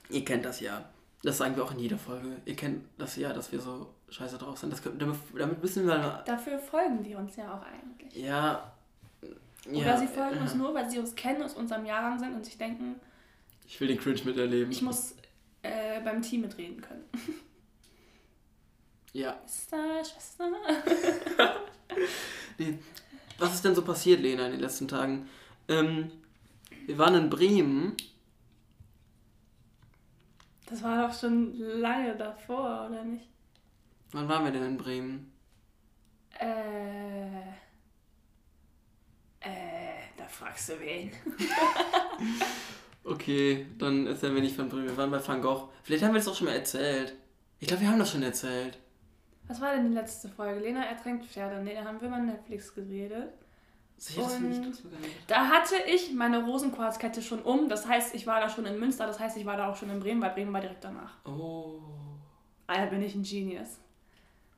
Ihr 0.10 0.25
kennt 0.25 0.44
das 0.44 0.60
ja. 0.60 0.89
Das 1.24 1.38
sagen 1.38 1.56
wir 1.56 1.63
auch 1.63 1.72
in 1.72 1.80
jeder 1.80 1.98
Folge. 1.98 2.38
Ihr 2.44 2.56
kennt 2.56 2.86
das 2.98 3.15
ja, 3.15 3.32
dass 3.32 3.51
wir 3.54 3.62
so 3.62 3.94
scheiße 4.10 4.38
drauf 4.38 4.58
sind. 4.58 4.74
Das, 4.74 4.82
damit, 4.82 5.15
damit 5.38 5.62
müssen 5.62 5.88
wir. 5.88 6.24
Dafür 6.25 6.60
folgen 6.60 7.01
die 7.01 7.15
uns 7.15 7.38
ja 7.38 7.54
auch 7.54 7.63
eigentlich. 7.63 8.13
Ja. 8.15 8.74
Oder 9.68 9.78
ja, 9.78 9.98
sie 9.98 10.08
folgen 10.08 10.39
uns 10.39 10.56
nur, 10.56 10.74
weil 10.74 10.89
sie 10.89 11.00
uns 11.00 11.16
kennen, 11.16 11.44
aus 11.44 11.54
unserem 11.54 11.86
Jahrgang 11.86 12.18
sind 12.20 12.34
und 12.36 12.46
sich 12.46 12.58
denken, 12.58 12.96
Ich 13.68 13.80
will 13.80 13.88
den 13.88 14.00
Cringe 14.00 14.22
miterleben. 14.24 14.72
ich 14.72 14.82
muss 14.82 15.16
äh, 15.62 16.00
beim 16.01 16.22
Team 16.22 16.42
mitreden 16.42 16.82
können. 16.82 17.04
Ja. 19.13 19.38
Schwester, 19.46 20.04
Schwester. 20.06 20.50
Nee. 22.58 22.78
Was 23.39 23.56
ist 23.56 23.63
denn 23.66 23.74
so 23.74 23.84
passiert, 23.84 24.20
Lena, 24.22 24.46
in 24.46 24.51
den 24.51 24.60
letzten 24.60 24.88
Tagen? 24.88 25.28
Ähm, 25.70 26.12
wir 26.86 26.98
waren 26.98 27.16
in 27.16 27.30
Bremen. 27.30 27.96
Das 30.66 30.84
war 30.84 31.08
doch 31.08 31.18
schon 31.18 31.58
lange 31.58 32.16
davor, 32.16 32.88
oder 32.89 33.04
nicht? 33.04 33.28
Wann 34.12 34.28
waren 34.28 34.44
wir 34.44 34.51
denn 34.51 34.66
in 34.66 34.78
Bremen? 34.78 35.32
Äh. 36.38 37.54
Äh, 39.41 40.17
da 40.17 40.27
fragst 40.27 40.69
du 40.69 40.79
wen. 40.79 41.12
Okay, 43.03 43.65
dann 43.77 44.05
erzählen 44.05 44.36
wir 44.36 44.41
nicht 44.41 44.55
von 44.55 44.69
Bremen. 44.69 44.88
Wir 44.88 44.98
waren 44.98 45.10
bei 45.10 45.25
Van 45.25 45.41
Gogh. 45.41 45.69
Vielleicht 45.84 46.03
haben 46.03 46.13
wir 46.13 46.19
das 46.19 46.27
auch 46.27 46.36
schon 46.36 46.46
mal 46.46 46.55
erzählt. 46.55 47.15
Ich 47.60 47.67
glaube, 47.67 47.81
wir 47.81 47.89
haben 47.89 47.98
das 47.98 48.12
schon 48.12 48.22
erzählt. 48.22 48.77
Was 49.48 49.60
war 49.62 49.74
denn 49.74 49.89
die 49.89 49.96
letzte 49.96 50.29
Folge? 50.29 50.60
Lena 50.60 50.86
ertränkt 50.86 51.25
Pferde. 51.25 51.63
Nee, 51.63 51.74
da 51.74 51.86
haben 51.86 52.00
wir 52.00 52.08
über 52.08 52.19
Netflix 52.19 52.74
geredet. 52.74 53.34
Sicher, 53.98 54.29
wir 54.39 54.50
nicht 54.50 54.84
Da 55.27 55.48
hatte 55.48 55.75
ich 55.91 56.13
meine 56.13 56.46
Rosenquarzkette 56.46 57.22
schon 57.22 57.41
um. 57.41 57.67
Das 57.67 57.88
heißt, 57.88 58.13
ich 58.15 58.27
war 58.27 58.39
da 58.39 58.48
schon 58.48 58.65
in 58.65 58.79
Münster. 58.79 59.08
Das 59.08 59.19
heißt, 59.19 59.38
ich 59.38 59.46
war 59.46 59.58
da 59.58 59.69
auch 59.69 59.75
schon 59.75 59.89
in 59.89 60.00
Bremen, 60.00 60.22
weil 60.22 60.29
Bremen 60.29 60.53
war 60.53 60.62
direkt 60.62 60.84
danach. 60.84 61.17
Oh. 61.25 61.79
Alter, 62.67 62.91
bin 62.91 63.01
ich 63.01 63.15
ein 63.15 63.24
Genius. 63.24 63.79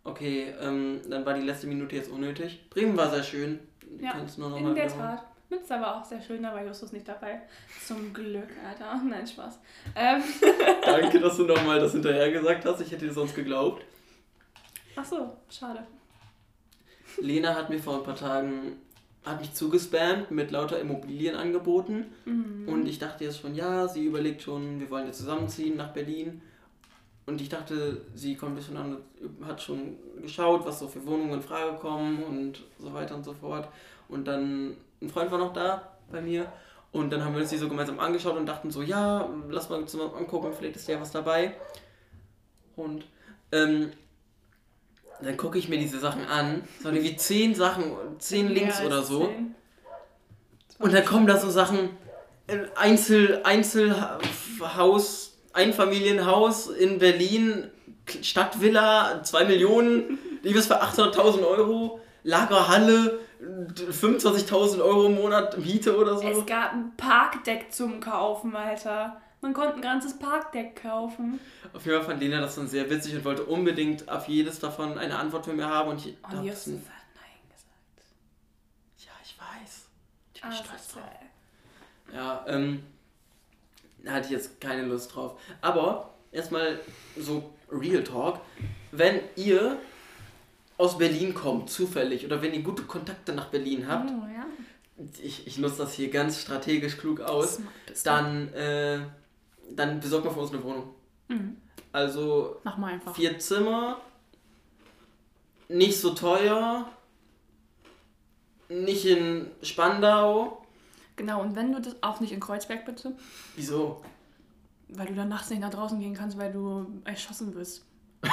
Okay, 0.03 0.53
ähm, 0.59 0.99
dann 1.09 1.25
war 1.25 1.35
die 1.35 1.45
letzte 1.45 1.67
Minute 1.67 1.95
jetzt 1.95 2.11
unnötig. 2.11 2.69
Bremen 2.69 2.97
war 2.97 3.09
sehr 3.09 3.23
schön. 3.23 3.59
Ja, 3.99 4.11
kann 4.11 4.25
es 4.25 4.37
nur 4.37 4.49
noch 4.49 4.57
In 4.57 4.63
mal 4.63 4.73
der 4.75 4.85
wiederholen. 4.85 5.17
Tat. 5.17 5.25
Münster 5.49 5.81
war 5.81 5.97
auch 5.99 6.05
sehr 6.05 6.21
schön, 6.21 6.41
da 6.43 6.53
war 6.53 6.65
Justus 6.65 6.93
nicht 6.93 7.07
dabei. 7.07 7.41
Zum 7.85 8.13
Glück, 8.13 8.47
Alter. 8.67 9.01
Nein, 9.09 9.27
Spaß. 9.27 9.59
Ähm, 9.95 10.21
Danke, 10.85 11.19
dass 11.19 11.35
du 11.37 11.43
nochmal 11.43 11.79
das 11.79 11.91
hinterher 11.91 12.31
gesagt 12.31 12.63
hast. 12.65 12.79
Ich 12.81 12.91
hätte 12.91 13.05
dir 13.05 13.13
sonst 13.13 13.35
geglaubt. 13.35 13.83
ach 14.95 15.03
so, 15.05 15.35
schade. 15.49 15.83
Lena 17.19 17.53
hat 17.55 17.69
mir 17.69 17.79
vor 17.79 17.97
ein 17.97 18.03
paar 18.03 18.15
Tagen 18.15 18.77
hat 19.25 19.39
mich 19.39 19.53
zugespammt 19.53 20.31
mit 20.31 20.49
lauter 20.51 20.79
Immobilienangeboten 20.79 22.05
Mhm. 22.25 22.67
und 22.67 22.87
ich 22.87 22.97
dachte 22.97 23.23
jetzt 23.25 23.39
schon, 23.41 23.53
ja, 23.53 23.87
sie 23.87 24.05
überlegt 24.05 24.41
schon, 24.41 24.79
wir 24.79 24.89
wollen 24.89 25.05
jetzt 25.05 25.19
zusammenziehen 25.19 25.77
nach 25.77 25.93
Berlin 25.93 26.41
und 27.31 27.39
ich 27.39 27.47
dachte, 27.47 28.01
sie 28.13 28.35
kommt 28.35 28.51
ein 28.51 28.55
bisschen 28.55 28.75
an, 28.75 28.97
hat 29.47 29.61
schon 29.61 29.95
geschaut, 30.21 30.65
was 30.65 30.79
so 30.79 30.87
für 30.89 31.05
Wohnungen 31.05 31.35
in 31.35 31.41
Frage 31.41 31.77
kommen 31.77 32.21
und 32.23 32.61
so 32.77 32.93
weiter 32.93 33.15
und 33.15 33.23
so 33.23 33.33
fort. 33.33 33.69
Und 34.09 34.27
dann, 34.27 34.75
ein 35.01 35.07
Freund 35.07 35.31
war 35.31 35.39
noch 35.39 35.53
da 35.53 35.93
bei 36.11 36.19
mir. 36.19 36.51
Und 36.91 37.09
dann 37.13 37.23
haben 37.23 37.33
wir 37.33 37.39
uns 37.39 37.49
die 37.49 37.57
so 37.57 37.69
gemeinsam 37.69 38.01
angeschaut 38.01 38.35
und 38.35 38.45
dachten 38.45 38.69
so, 38.69 38.81
ja, 38.81 39.29
lass 39.49 39.69
mal 39.69 39.85
zusammen 39.85 40.13
angucken, 40.13 40.51
vielleicht 40.51 40.75
ist 40.75 40.89
ja 40.89 40.99
was 40.99 41.11
dabei. 41.11 41.55
Und 42.75 43.05
ähm, 43.53 43.91
dann 45.21 45.37
gucke 45.37 45.57
ich 45.57 45.69
mir 45.69 45.77
diese 45.77 45.99
Sachen 45.99 46.25
an. 46.25 46.63
So 46.83 46.89
irgendwie 46.89 47.15
zehn 47.15 47.55
Sachen, 47.55 47.93
zehn 48.19 48.49
Links 48.49 48.81
oder 48.81 49.03
so. 49.03 49.27
zehn. 49.27 49.55
Und 50.79 50.93
dann 50.93 51.05
kommen 51.05 51.27
da 51.27 51.37
so 51.37 51.49
Sachen, 51.49 51.91
äh, 52.47 52.57
Einzel, 52.75 53.39
Einzelhaus, 53.45 55.30
Einfamilienhaus 55.53 56.67
in 56.67 56.99
Berlin, 56.99 57.69
Stadtvilla, 58.21 59.23
2 59.23 59.45
Millionen, 59.45 60.19
liebes 60.43 60.67
für 60.67 60.81
800.000 60.81 61.45
Euro, 61.47 61.99
Lagerhalle, 62.23 63.19
d- 63.39 63.83
25.000 63.91 64.81
Euro 64.81 65.07
im 65.07 65.15
Monat 65.15 65.57
Miete 65.57 65.97
oder 65.97 66.17
so. 66.17 66.27
Es 66.27 66.45
gab 66.45 66.73
ein 66.73 66.95
Parkdeck 66.97 67.71
zum 67.73 67.99
Kaufen, 67.99 68.55
Alter. 68.55 69.19
Man 69.41 69.53
konnte 69.53 69.73
ein 69.75 69.81
ganzes 69.81 70.19
Parkdeck 70.19 70.83
kaufen. 70.83 71.39
Auf 71.73 71.83
jeden 71.85 71.97
Fall 71.97 72.05
fand 72.11 72.21
Lena 72.21 72.41
das 72.41 72.55
dann 72.55 72.67
sehr 72.67 72.87
witzig 72.91 73.15
und 73.15 73.25
wollte 73.25 73.43
unbedingt 73.45 74.07
auf 74.07 74.27
jedes 74.27 74.59
davon 74.59 74.99
eine 74.99 75.17
Antwort 75.17 75.45
für 75.45 75.53
mir 75.53 75.67
haben. 75.67 75.89
Und 75.89 75.97
ich 76.05 76.15
Und 76.23 76.31
du 76.33 76.53
sofort 76.53 76.83
Nein 77.15 77.41
gesagt. 77.49 78.03
ja, 78.99 79.11
ich 79.23 79.35
weiß. 79.39 79.85
Ich 80.35 80.41
bin 80.41 80.51
Ah, 80.51 80.53
stolz 80.53 80.87
drauf. 80.93 81.03
Ja, 82.13 82.45
ähm, 82.47 82.83
hatte 84.07 84.25
ich 84.27 84.31
jetzt 84.31 84.59
keine 84.61 84.83
Lust 84.83 85.15
drauf. 85.15 85.39
Aber 85.61 86.13
erstmal 86.31 86.79
so 87.17 87.51
Real 87.71 88.03
Talk. 88.03 88.39
Wenn 88.91 89.19
ihr 89.35 89.77
aus 90.77 90.97
Berlin 90.97 91.33
kommt, 91.33 91.69
zufällig, 91.69 92.25
oder 92.25 92.41
wenn 92.41 92.53
ihr 92.53 92.63
gute 92.63 92.83
Kontakte 92.83 93.33
nach 93.33 93.47
Berlin 93.47 93.87
habt, 93.87 94.09
Oh, 94.09 94.25
ja. 94.27 94.45
ich, 95.21 95.45
ich 95.47 95.57
nutze 95.59 95.77
das 95.77 95.93
hier 95.93 96.09
ganz 96.09 96.41
strategisch 96.41 96.97
klug 96.97 97.21
aus, 97.21 97.59
dann, 98.03 98.51
äh, 98.53 98.99
dann 99.69 99.99
besorgt 99.99 100.25
mal 100.25 100.31
für 100.33 100.39
uns 100.39 100.51
eine 100.51 100.63
Wohnung. 100.63 100.89
Mhm. 101.27 101.57
Also 101.91 102.59
vier 103.13 103.37
Zimmer, 103.39 103.99
nicht 105.69 105.99
so 105.99 106.11
teuer, 106.11 106.89
nicht 108.69 109.05
in 109.05 109.47
Spandau. 109.61 110.60
Genau, 111.21 111.39
und 111.39 111.55
wenn 111.55 111.71
du 111.71 111.79
das 111.79 111.95
auch 112.01 112.19
nicht 112.19 112.31
in 112.31 112.39
Kreuzberg 112.39 112.83
bitte, 112.83 113.15
Wieso? 113.55 114.01
weil 114.89 115.05
du 115.05 115.13
dann 115.13 115.29
nachts 115.29 115.51
nicht 115.51 115.59
nach 115.61 115.69
draußen 115.69 115.99
gehen 115.99 116.15
kannst, 116.15 116.35
weil 116.35 116.51
du 116.51 116.87
erschossen 117.05 117.53
wirst. 117.53 117.85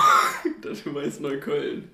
Das 0.62 0.87
weiß 0.87 1.21
Neukölln. 1.21 1.90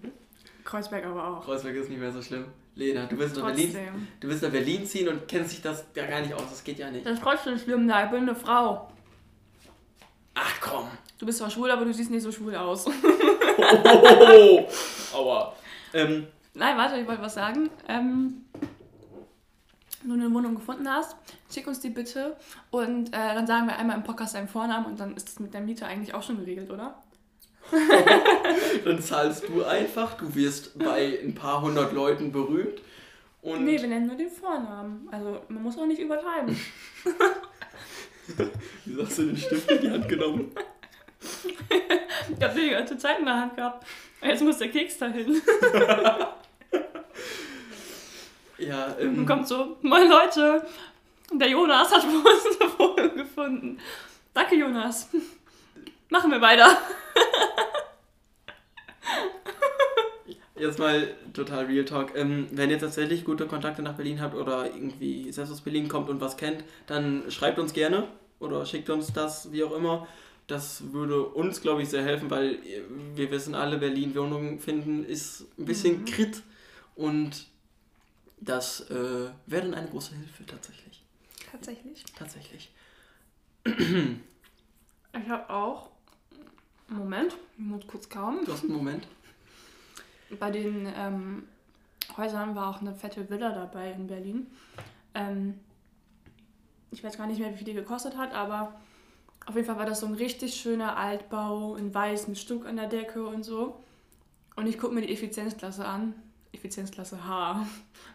Kreuzberg 0.63 1.05
aber 1.05 1.27
auch. 1.27 1.45
Kreuzberg 1.45 1.75
ist 1.75 1.91
nicht 1.91 1.99
mehr 1.99 2.13
so 2.13 2.23
schlimm. 2.23 2.45
Lena, 2.77 3.07
du 3.07 3.19
willst 3.19 3.37
nach 3.37 3.47
Berlin, 3.47 3.77
du 4.21 4.29
willst 4.29 4.45
nach 4.45 4.51
Berlin 4.53 4.87
ziehen 4.87 5.09
und 5.09 5.27
kennst 5.27 5.51
dich 5.51 5.63
das 5.63 5.85
ja 5.97 6.07
gar 6.07 6.21
nicht 6.21 6.33
aus. 6.33 6.49
Das 6.49 6.63
geht 6.63 6.79
ja 6.79 6.89
nicht. 6.93 7.05
Das 7.05 7.15
ist 7.15 7.23
trotzdem 7.23 7.59
schlimm, 7.59 7.89
da 7.89 8.05
ich 8.05 8.11
bin 8.13 8.21
eine 8.21 8.37
Frau. 8.37 8.89
Ach 10.35 10.61
komm. 10.61 10.87
Du 11.19 11.27
bist 11.27 11.39
zwar 11.39 11.51
schwul, 11.51 11.73
aber 11.73 11.85
du 11.85 11.93
siehst 11.93 12.11
nicht 12.13 12.23
so 12.23 12.31
schwul 12.31 12.55
aus. 12.55 12.87
Oh, 13.57 14.69
aua. 15.13 15.55
Ähm, 15.93 16.27
Nein, 16.55 16.77
warte, 16.77 16.99
ich 16.99 17.07
wollte 17.07 17.23
was 17.23 17.35
sagen. 17.35 17.69
Ähm, 17.89 18.44
du 20.09 20.15
eine 20.15 20.33
Wohnung 20.33 20.55
gefunden 20.55 20.89
hast, 20.89 21.17
schick 21.53 21.67
uns 21.67 21.81
die 21.81 21.91
bitte 21.91 22.37
und 22.71 23.09
äh, 23.09 23.35
dann 23.35 23.47
sagen 23.47 23.67
wir 23.67 23.79
einmal 23.79 23.97
im 23.97 24.03
Podcast 24.05 24.35
deinen 24.35 24.49
Vornamen 24.49 24.87
und 24.87 25.01
dann 25.01 25.17
ist 25.17 25.29
das 25.29 25.41
mit 25.41 25.55
der 25.55 25.61
Miete 25.61 25.87
eigentlich 25.87 26.15
auch 26.15 26.23
schon 26.23 26.39
geregelt, 26.39 26.71
oder? 26.71 27.03
dann 28.85 29.01
zahlst 29.01 29.49
du 29.49 29.65
einfach, 29.65 30.15
du 30.17 30.35
wirst 30.35 30.79
bei 30.79 31.19
ein 31.23 31.35
paar 31.35 31.63
hundert 31.63 31.93
Leuten 31.93 32.31
berühmt. 32.31 32.81
Und 33.43 33.65
Nee, 33.65 33.81
wir 33.81 33.89
nennen 33.89 34.07
nur 34.07 34.17
den 34.17 34.31
Vornamen. 34.31 35.09
Also 35.11 35.41
man 35.49 35.63
muss 35.63 35.79
auch 35.79 35.87
nicht 35.87 36.01
übertreiben. 36.01 36.59
Wieso 38.85 39.05
hast 39.05 39.19
du 39.19 39.23
den 39.25 39.37
Stift 39.37 39.71
in 39.71 39.81
die 39.81 39.91
Hand 39.91 40.09
genommen? 40.09 40.53
Ich 42.37 42.43
habe 42.43 42.59
die 42.59 42.71
ganze 42.71 42.97
Zeit 42.97 43.19
in 43.19 43.27
der 43.27 43.39
Hand 43.39 43.57
gehabt. 43.57 43.87
Und 44.21 44.29
Jetzt 44.29 44.43
muss 44.43 44.59
der 44.59 44.71
Keks 44.71 44.97
dahin. 44.99 45.41
Ja, 48.67 48.87
Und 49.01 49.19
ähm, 49.19 49.27
kommt 49.27 49.49
so, 49.49 49.77
moin 49.83 50.09
Leute, 50.09 50.65
der 51.33 51.49
Jonas 51.49 51.91
hat 51.93 52.05
uns 52.05 52.61
eine 52.61 52.79
Wohnung 52.79 53.17
gefunden. 53.17 53.79
Danke 54.33 54.57
Jonas. 54.57 55.09
Machen 56.11 56.31
wir 56.31 56.41
weiter. 56.41 56.77
jetzt 60.57 60.79
mal 60.79 61.15
total 61.33 61.67
Real 61.67 61.85
Talk. 61.85 62.13
Ähm, 62.17 62.47
wenn 62.53 62.71
ihr 62.71 62.79
tatsächlich 62.79 63.25
gute 63.25 63.47
Kontakte 63.47 63.83
nach 63.83 63.95
Berlin 63.95 64.21
habt 64.21 64.35
oder 64.35 64.67
irgendwie 64.67 65.31
selbst 65.33 65.53
aus 65.53 65.61
Berlin 65.61 65.89
kommt 65.89 66.09
und 66.09 66.21
was 66.21 66.37
kennt, 66.37 66.65
dann 66.87 67.31
schreibt 67.31 67.59
uns 67.59 67.73
gerne 67.73 68.09
oder 68.39 68.65
schickt 68.67 68.91
uns 68.91 69.13
das, 69.13 69.53
wie 69.53 69.65
auch 69.65 69.73
immer. 69.73 70.07
Das 70.47 70.93
würde 70.93 71.23
uns, 71.25 71.63
glaube 71.63 71.83
ich, 71.83 71.89
sehr 71.89 72.03
helfen, 72.05 72.31
weil 72.31 72.59
wir 73.15 73.31
wissen 73.31 73.55
alle, 73.55 73.79
Berlin 73.79 74.15
Wohnungen 74.15 74.59
finden 74.59 75.05
ist 75.05 75.47
ein 75.59 75.65
bisschen 75.65 76.03
Mhm. 76.03 76.05
krit 76.05 76.43
und 76.97 77.47
das 78.41 78.89
äh, 78.91 79.31
wäre 79.47 79.63
dann 79.63 79.75
eine 79.75 79.89
große 79.89 80.15
Hilfe 80.15 80.47
tatsächlich. 80.47 81.03
Tatsächlich. 81.51 82.05
Tatsächlich. 82.17 82.71
Ich 83.65 85.29
habe 85.29 85.49
auch. 85.49 85.91
Moment, 86.89 87.35
ich 87.57 87.65
muss 87.65 87.87
kurz 87.87 88.09
kaum. 88.09 88.45
Du 88.45 88.53
hast 88.53 88.65
einen 88.65 88.75
Moment. 88.75 89.07
Bei 90.39 90.51
den 90.51 90.87
ähm, 90.97 91.45
Häusern 92.17 92.55
war 92.55 92.69
auch 92.69 92.81
eine 92.81 92.95
fette 92.95 93.31
Villa 93.31 93.53
dabei 93.53 93.93
in 93.93 94.07
Berlin. 94.07 94.47
Ähm, 95.15 95.61
ich 96.91 97.03
weiß 97.03 97.17
gar 97.17 97.27
nicht 97.27 97.41
mehr, 97.41 97.53
wie 97.53 97.57
viel 97.57 97.67
die 97.67 97.75
gekostet 97.75 98.17
hat, 98.17 98.35
aber 98.35 98.75
auf 99.47 99.55
jeden 99.55 99.67
Fall 99.67 99.79
war 99.79 99.87
das 99.87 100.01
so 100.01 100.07
ein 100.07 100.15
richtig 100.15 100.55
schöner 100.55 100.97
Altbau 100.97 101.77
in 101.77 101.93
weiß 101.93 102.29
mit 102.29 102.39
Stuck 102.39 102.67
an 102.67 102.77
der 102.77 102.89
Decke 102.89 103.27
und 103.27 103.43
so. 103.43 103.83
Und 104.57 104.67
ich 104.67 104.79
gucke 104.79 104.95
mir 104.95 105.03
die 105.03 105.13
Effizienzklasse 105.13 105.85
an. 105.85 106.15
Effizienzklasse 106.55 107.25
H. 107.27 107.67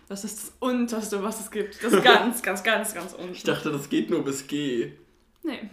Das 0.08 0.24
ist 0.24 0.38
das 0.38 0.54
unterste, 0.60 1.24
was 1.24 1.40
es 1.40 1.52
gibt. 1.52 1.84
Das 1.84 1.94
ist 1.94 2.04
ganz, 2.04 2.42
ganz, 2.42 2.64
ganz, 2.64 2.94
ganz 2.94 3.14
unten. 3.14 3.34
Ich 3.34 3.44
dachte, 3.44 3.72
das 3.72 3.90
geht 3.90 4.10
nur 4.10 4.24
bis 4.24 4.48
G. 4.48 4.94
Nee. 5.44 5.70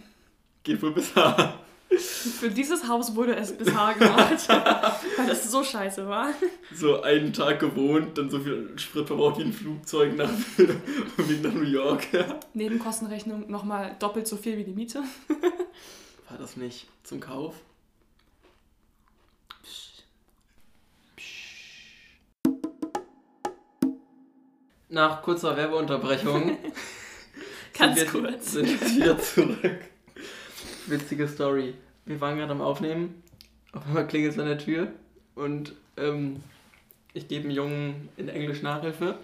Geht 0.63 0.81
wohl 0.81 0.91
bis 0.91 1.15
H. 1.15 1.59
Für 1.89 2.49
dieses 2.49 2.87
Haus 2.87 3.15
wurde 3.15 3.35
es 3.35 3.57
bis 3.57 3.73
H 3.73 3.93
gemacht. 3.93 4.49
weil 5.17 5.27
das 5.27 5.49
so 5.49 5.63
scheiße 5.63 6.07
war. 6.07 6.33
So 6.75 7.01
einen 7.01 7.33
Tag 7.33 7.59
gewohnt, 7.59 8.17
dann 8.17 8.29
so 8.29 8.39
viel 8.39 8.77
Sprit 8.77 9.07
verbraucht 9.07 9.39
wie 9.39 9.43
ein 9.43 9.53
Flugzeug 9.53 10.15
nach, 10.15 10.29
wie 10.57 11.37
nach 11.41 11.53
New 11.53 11.63
York. 11.63 12.03
Nebenkostenrechnung 12.53 13.49
nochmal 13.49 13.95
doppelt 13.99 14.27
so 14.27 14.35
viel 14.35 14.57
wie 14.57 14.65
die 14.65 14.73
Miete. 14.73 15.01
War 16.29 16.37
das 16.37 16.57
nicht 16.57 16.87
zum 17.03 17.21
Kauf? 17.21 17.55
Nach 24.89 25.21
kurzer 25.21 25.57
Werbeunterbrechung 25.57 26.57
Ganz 27.77 27.99
sind 27.99 28.13
wir, 28.13 28.21
kurz. 28.21 28.51
sind 28.53 28.67
wir 28.81 28.89
wieder 28.89 29.19
zurück. 29.19 29.79
Witzige 30.87 31.27
Story. 31.27 31.73
Wir 32.05 32.21
waren 32.21 32.37
gerade 32.37 32.53
am 32.53 32.61
Aufnehmen. 32.61 33.21
Auf 33.73 33.85
einmal 33.85 34.07
klingelt 34.07 34.33
es 34.33 34.39
an 34.39 34.47
der 34.47 34.57
Tür 34.57 34.87
und 35.35 35.73
ähm, 35.97 36.41
ich 37.13 37.27
gebe 37.27 37.43
einem 37.43 37.51
Jungen 37.51 38.09
in 38.15 38.29
Englisch 38.29 38.61
Nachhilfe. 38.61 39.17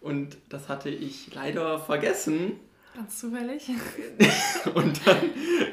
Und 0.00 0.36
das 0.48 0.68
hatte 0.68 0.88
ich 0.90 1.32
leider 1.34 1.78
vergessen. 1.78 2.52
Ganz 2.94 3.20
zufällig. 3.20 3.68
Und 4.74 5.06
dann 5.06 5.18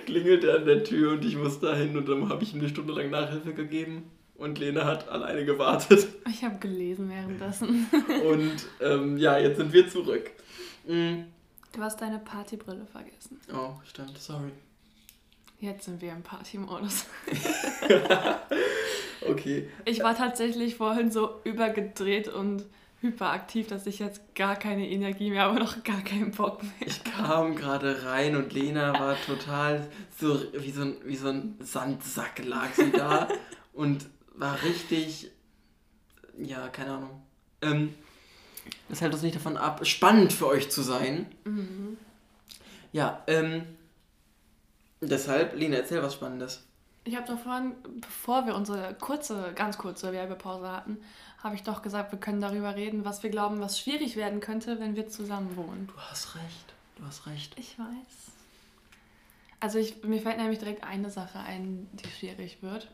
klingelt 0.06 0.44
er 0.44 0.58
an 0.58 0.66
der 0.66 0.84
Tür 0.84 1.14
und 1.14 1.26
ich 1.26 1.36
muss 1.36 1.60
da 1.60 1.76
hin 1.76 1.98
und 1.98 2.08
dann 2.08 2.30
habe 2.30 2.44
ich 2.44 2.54
ihm 2.54 2.60
eine 2.60 2.70
Stunde 2.70 2.94
lang 2.94 3.10
Nachhilfe 3.10 3.54
gegeben. 3.54 4.04
Und 4.38 4.60
Lena 4.60 4.86
hat 4.86 5.10
alleine 5.10 5.46
gewartet. 5.46 6.08
Ich 6.30 6.44
habe 6.44 6.60
gelesen 6.60 7.10
währenddessen. 7.10 7.88
Und 8.24 8.68
ähm, 8.82 9.18
ja, 9.18 9.38
jetzt 9.40 9.58
sind 9.58 9.74
wir 9.74 9.90
zurück. 9.90 10.30
Mm. 10.86 11.24
Du 11.74 11.82
hast 11.82 12.00
deine 12.02 12.20
Partybrille 12.20 12.86
vergessen. 12.86 13.40
Oh, 13.54 13.72
stimmt, 13.84 14.18
sorry. 14.18 14.52
Jetzt 15.60 15.86
sind 15.86 16.02
wir 16.02 16.12
im 16.12 16.22
Partymodus. 16.22 17.06
Okay. 19.28 19.68
Ich 19.86 20.04
war 20.04 20.16
tatsächlich 20.16 20.76
vorhin 20.76 21.12
so 21.12 21.42
übergedreht 21.44 22.28
und 22.28 22.64
hyperaktiv, 23.02 23.68
dass 23.68 23.86
ich 23.86 24.00
jetzt 24.00 24.36
gar 24.36 24.56
keine 24.56 24.90
Energie 24.90 25.30
mehr, 25.30 25.46
aber 25.46 25.60
noch 25.60 25.84
gar 25.84 26.02
keinen 26.02 26.32
Bock 26.32 26.64
mehr. 26.64 26.72
Ich 26.86 27.04
kam 27.04 27.56
gerade 27.56 28.06
rein 28.06 28.36
und 28.36 28.54
Lena 28.54 28.94
war 28.94 29.16
total 29.26 29.88
so 30.18 30.40
wie 30.54 30.72
so 30.72 30.82
ein, 30.82 30.98
wie 31.04 31.16
so 31.16 31.30
ein 31.30 31.56
Sandsack 31.60 32.44
lag 32.44 32.74
sie 32.74 32.92
da 32.92 33.28
und 33.74 34.08
war 34.38 34.62
richtig, 34.64 35.32
ja, 36.38 36.68
keine 36.70 36.92
Ahnung. 36.94 37.22
Ähm, 37.62 37.94
das 38.90 39.02
hält 39.02 39.14
uns 39.14 39.24
nicht 39.24 39.36
davon 39.36 39.58
ab, 39.58 39.86
spannend 39.86 40.32
für 40.32 40.48
euch 40.48 40.70
zu 40.72 40.82
sein. 40.82 41.28
Ja, 42.92 43.24
ähm, 43.28 43.64
deshalb, 45.02 45.56
Lena, 45.56 45.78
erzähl 45.78 46.02
was 46.02 46.14
Spannendes. 46.14 46.64
Ich 47.04 47.16
habe 47.16 47.28
doch 47.28 47.40
vorhin, 47.40 47.74
bevor 48.02 48.46
wir 48.46 48.56
unsere 48.56 48.94
kurze, 48.96 49.54
ganz 49.56 49.78
kurze 49.78 50.12
Werbepause 50.12 50.70
hatten, 50.70 50.98
habe 51.42 51.56
ich 51.56 51.64
doch 51.64 51.82
gesagt, 51.82 52.12
wir 52.12 52.20
können 52.20 52.42
darüber 52.42 52.76
reden, 52.76 53.06
was 53.06 53.24
wir 53.24 53.30
glauben, 53.30 53.62
was 53.62 53.80
schwierig 53.80 54.16
werden 54.16 54.40
könnte, 54.42 54.80
wenn 54.80 54.96
wir 54.96 55.08
zusammen 55.08 55.56
wohnen. 55.56 55.88
Du 55.88 55.98
hast 55.98 56.36
recht. 56.36 56.74
Du 56.98 57.06
hast 57.06 57.26
recht. 57.28 57.58
Ich 57.58 57.78
weiß. 57.80 57.88
Also 59.60 59.80
ich, 59.80 60.04
mir 60.04 60.22
fällt 60.22 60.38
nämlich 60.38 60.60
direkt 60.60 60.84
eine 60.84 61.10
Sache 61.10 61.40
ein, 61.40 61.88
die 61.94 62.10
schwierig 62.10 62.58
wird. 62.62 62.90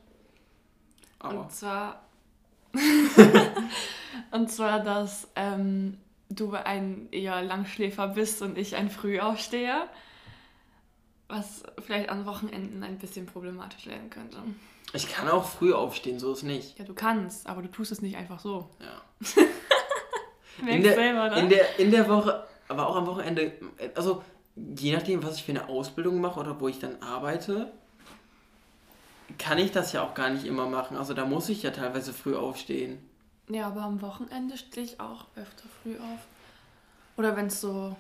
Aber 1.24 1.42
Und 1.42 1.51
zwar, 1.51 2.01
und 4.32 4.51
zwar, 4.51 4.82
dass 4.82 5.27
ähm, 5.36 5.98
du 6.30 6.51
ein 6.53 7.08
eher 7.12 7.42
Langschläfer 7.42 8.10
bist 8.10 8.42
und 8.42 8.58
ich 8.58 8.75
ein 8.75 8.89
Frühaufsteher, 8.89 9.88
was 11.30 11.63
vielleicht 11.80 12.10
an 12.10 12.25
Wochenenden 12.25 12.84
ein 12.84 13.00
bisschen 13.00 13.25
problematisch 13.25 13.88
werden 13.88 14.10
könnte. 14.10 14.38
ich 14.94 15.08
kann 15.08 15.30
auch 15.30 15.46
früh 15.46 15.74
aufstehen, 15.74 16.20
so 16.20 16.34
ist 16.34 16.44
nicht. 16.44 16.77
Ja, 16.77 16.86
du 16.86 16.94
kannst, 16.94 17.48
aber 17.48 17.62
du 17.62 17.72
tust 17.72 17.92
es 17.94 18.01
nicht 18.01 18.18
einfach 18.18 18.39
so. 18.39 18.70
Ja. 18.80 19.01
In 20.68 20.84
der, 20.84 20.94
selber, 20.94 21.30
ne? 21.30 21.39
in, 21.39 21.50
der, 21.50 21.80
in 21.80 21.89
der 21.89 22.08
Woche, 22.08 22.44
aber 22.68 22.88
auch 22.88 22.96
am 22.96 23.08
Wochenende, 23.08 23.53
also 23.96 24.22
je 24.56 24.94
nachdem, 24.94 25.24
was 25.24 25.38
ich 25.38 25.44
für 25.44 25.51
eine 25.51 25.68
Ausbildung 25.68 26.22
mache 26.22 26.39
oder 26.39 26.60
wo 26.60 26.68
ich 26.68 26.77
dann 26.77 27.01
arbeite, 27.01 27.74
kann 29.38 29.58
ich 29.58 29.72
das 29.72 29.94
ja 29.94 30.04
auch 30.04 30.13
gar 30.13 30.30
nicht 30.30 30.46
immer 30.46 30.68
machen. 30.68 30.98
Also 30.98 31.13
da 31.13 31.25
muss 31.25 31.50
ich 31.50 31.63
ja 31.63 31.72
teilweise 31.72 32.13
früh 32.13 32.36
aufstehen. 32.36 33.00
Ja, 33.50 33.68
aber 33.68 33.82
am 33.82 34.02
Wochenende 34.02 34.58
stehe 34.58 34.86
ich 34.86 35.00
auch 35.00 35.25
öfter 35.36 35.66
früh 35.82 35.96
auf. 35.98 36.20
Oder 37.18 37.36
wenn 37.36 37.48
es 37.48 37.62
so 37.62 37.96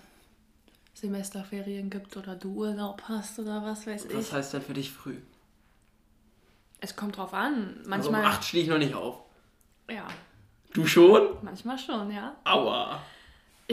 Semesterferien 0.93 1.89
gibt 1.89 2.15
oder 2.17 2.35
du 2.35 2.53
Urlaub 2.53 3.01
hast 3.07 3.39
oder 3.39 3.63
was 3.63 3.85
weiß 3.87 4.05
ich. 4.05 4.15
Was 4.15 4.31
heißt 4.31 4.53
denn 4.53 4.61
für 4.61 4.73
dich 4.73 4.91
früh? 4.91 5.17
Es 6.79 6.95
kommt 6.95 7.17
drauf 7.17 7.33
an. 7.33 7.75
Also 7.77 7.89
Manchmal. 7.89 8.21
um 8.21 8.27
8 8.27 8.43
stehe 8.43 8.63
ich 8.63 8.69
noch 8.69 8.77
nicht 8.77 8.93
auf. 8.93 9.19
ja, 9.89 10.07
Du 10.73 10.87
schon? 10.87 11.37
manchmal 11.43 11.77
schon, 11.77 12.09
ja. 12.11 12.35
Aua. 12.45 12.99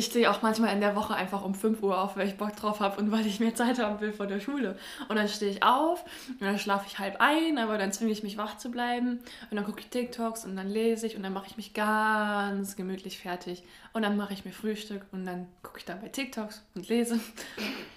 Ich 0.01 0.07
stehe 0.07 0.31
auch 0.31 0.41
manchmal 0.41 0.73
in 0.73 0.81
der 0.81 0.97
Woche 0.97 1.15
einfach 1.15 1.45
um 1.45 1.55
5 1.55 1.83
Uhr 1.83 2.01
auf, 2.01 2.17
weil 2.17 2.27
ich 2.27 2.39
Bock 2.39 2.57
drauf 2.57 2.81
habe 2.81 2.99
und 2.99 3.13
weil 3.13 3.27
ich 3.27 3.39
mehr 3.39 3.55
Zeit 3.55 3.79
haben 3.79 4.01
will 4.01 4.15
vor 4.15 4.27
der 4.27 4.41
Schule. 4.41 4.79
Und 5.11 5.17
dann 5.17 5.29
stehe 5.29 5.51
ich 5.51 5.63
auf 5.63 6.03
und 6.31 6.41
dann 6.41 6.59
schlafe 6.59 6.87
ich 6.89 6.99
halb 6.99 7.17
ein, 7.19 7.59
aber 7.59 7.77
dann 7.77 7.93
zwinge 7.93 8.11
ich 8.11 8.23
mich 8.23 8.39
wach 8.39 8.57
zu 8.57 8.71
bleiben. 8.71 9.19
Und 9.51 9.57
dann 9.59 9.65
gucke 9.67 9.81
ich 9.81 9.89
TikToks 9.89 10.47
und 10.47 10.57
dann 10.57 10.71
lese 10.71 11.07
ich 11.07 11.17
und 11.17 11.23
dann 11.23 11.35
mache 11.35 11.49
ich 11.49 11.59
mich 11.59 11.75
ganz 11.75 12.77
gemütlich 12.77 13.19
fertig. 13.19 13.63
Und 13.93 14.01
dann 14.01 14.17
mache 14.17 14.33
ich 14.33 14.47
mir 14.47 14.53
Frühstück 14.53 15.03
und 15.13 15.27
dann 15.27 15.49
gucke 15.63 15.81
ich 15.81 15.85
dabei 15.85 16.09
TikToks 16.09 16.63
und 16.75 16.89
lese 16.89 17.21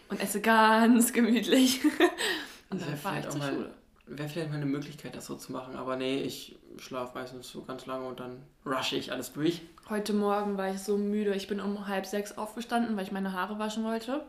und 0.10 0.20
esse 0.22 0.42
ganz 0.42 1.14
gemütlich. 1.14 1.80
Und 2.70 2.82
Das 2.82 2.90
dann 2.90 2.90
wäre 2.90 2.98
fahre 2.98 3.20
ich 3.20 3.26
vielleicht, 3.28 3.28
auch 3.38 3.40
zur 3.48 3.56
Schule. 3.56 3.74
wär 4.08 4.28
vielleicht 4.28 4.50
mal 4.50 4.58
eine 4.58 4.66
Möglichkeit, 4.66 5.16
das 5.16 5.26
so 5.28 5.36
zu 5.36 5.54
machen. 5.54 5.78
Aber 5.78 5.96
nee, 5.96 6.22
ich 6.24 6.58
schlafe 6.78 7.18
meistens 7.18 7.50
so 7.50 7.64
ganz 7.64 7.86
lange 7.86 8.06
und 8.08 8.20
dann 8.20 8.44
rushe 8.66 8.96
ich 8.96 9.12
alles 9.12 9.34
durch. 9.34 9.62
Heute 9.90 10.14
Morgen 10.14 10.58
war 10.58 10.70
ich 10.70 10.80
so 10.80 10.98
müde. 10.98 11.34
Ich 11.36 11.48
bin 11.48 11.60
um 11.60 11.88
halb 11.88 12.06
sechs 12.06 12.38
aufgestanden, 12.38 12.96
weil 12.96 13.04
ich 13.04 13.12
meine 13.12 13.34
Haare 13.34 13.60
waschen 13.60 13.84
wollte. 13.84 14.26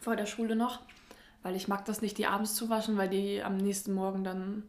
Vor 0.00 0.16
der 0.16 0.26
Schule 0.26 0.56
noch. 0.56 0.80
Weil 1.42 1.56
ich 1.56 1.68
mag 1.68 1.84
das 1.84 2.02
nicht, 2.02 2.18
die 2.18 2.26
abends 2.26 2.54
zu 2.54 2.70
waschen, 2.70 2.96
weil 2.96 3.08
die 3.08 3.42
am 3.42 3.56
nächsten 3.56 3.92
Morgen 3.92 4.24
dann 4.24 4.62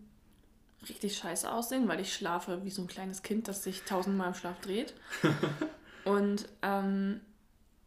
richtig 0.87 1.17
scheiße 1.17 1.51
aussehen, 1.51 1.87
weil 1.87 1.99
ich 1.99 2.13
schlafe 2.13 2.63
wie 2.63 2.69
so 2.69 2.81
ein 2.81 2.87
kleines 2.87 3.21
Kind, 3.21 3.47
das 3.47 3.63
sich 3.63 3.83
tausendmal 3.83 4.29
im 4.29 4.33
Schlaf 4.33 4.59
dreht. 4.61 4.93
Und 6.05 6.47
ähm, 6.61 7.21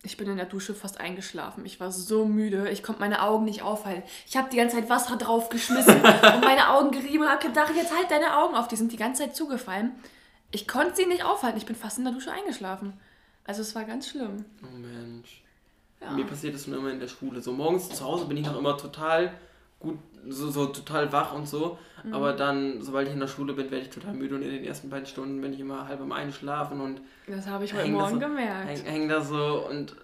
ich 0.07 0.17
bin 0.17 0.29
in 0.31 0.37
der 0.37 0.47
Dusche 0.47 0.75
fast 0.75 1.01
eingeschlafen. 1.01 1.67
Ich 1.67 1.81
war 1.81 1.91
so 1.91 2.25
müde, 2.25 2.71
ich 2.71 2.83
konnte 2.83 3.01
meine 3.01 3.23
Augen 3.23 3.45
nicht 3.45 3.63
aufhalten. 3.63 4.05
Ich 4.27 4.37
habe 4.37 4.49
die 4.49 4.57
ganze 4.57 4.77
Zeit 4.77 4.89
Wasser 4.89 5.17
draufgeschmissen 5.17 5.97
und 5.97 6.41
meine 6.41 6.71
Augen 6.71 6.93
gerieben 6.93 7.25
und 7.25 7.29
habe 7.29 7.47
gedacht, 7.47 7.73
jetzt 7.75 7.95
halt 7.95 8.11
deine 8.11 8.39
Augen 8.39 8.55
auf. 8.55 8.69
Die 8.69 8.77
sind 8.77 8.93
die 8.93 8.97
ganze 8.97 9.25
Zeit 9.25 9.37
zugefallen. 9.37 9.93
Ich 10.53 10.69
konnte 10.69 10.95
sie 10.95 11.07
nicht 11.07 11.25
aufhalten. 11.25 11.59
Ich 11.59 11.67
bin 11.67 11.77
fast 11.77 11.99
in 11.99 12.05
der 12.05 12.13
Dusche 12.13 12.33
eingeschlafen. 12.33 12.95
Also 13.45 13.63
es 13.63 13.75
war 13.75 13.85
ganz 13.85 14.09
schlimm. 14.09 14.45
Oh 14.63 14.77
Mensch. 14.77 15.43
Ja. 16.01 16.13
Mir 16.13 16.25
passiert 16.25 16.55
das 16.55 16.67
nur 16.67 16.79
immer 16.79 16.91
in 16.91 17.01
der 17.01 17.09
Schule. 17.09 17.43
So 17.43 17.53
morgens 17.53 17.89
zu 17.89 18.05
Hause 18.05 18.27
bin 18.27 18.37
ich 18.37 18.47
noch 18.47 18.57
immer 18.57 18.77
total 18.79 19.33
gut, 19.81 19.99
so, 20.29 20.51
so 20.51 20.67
total 20.67 21.13
wach 21.13 21.33
und 21.35 21.49
so. 21.49 21.79
Mhm. 22.05 22.15
Aber 22.15 22.33
dann, 22.33 22.83
sobald 22.83 23.09
ich 23.09 23.15
in 23.15 23.21
der 23.21 23.27
Schule 23.29 23.53
bin, 23.55 23.71
werde 23.71 23.85
ich 23.87 23.91
total 23.91 24.15
müde 24.15 24.35
und 24.37 24.43
in 24.43 24.51
den 24.51 24.65
ersten 24.65 24.91
beiden 24.91 25.07
Stunden 25.07 25.41
bin 25.41 25.53
ich 25.53 25.61
immer 25.61 25.89
halb 25.89 26.01
am 26.01 26.13
Einschlafen 26.13 26.81
und 26.81 27.01
Das 27.27 27.47
habe 27.47 27.65
ich 27.65 27.75
heute 27.75 27.89
Morgen 27.91 28.15
so- 28.15 28.21
gemerkt. 28.21 28.69
häng, 28.69 28.85
häng 28.85 29.09
da 29.09 29.21
so 29.23 29.67
und 29.69 29.97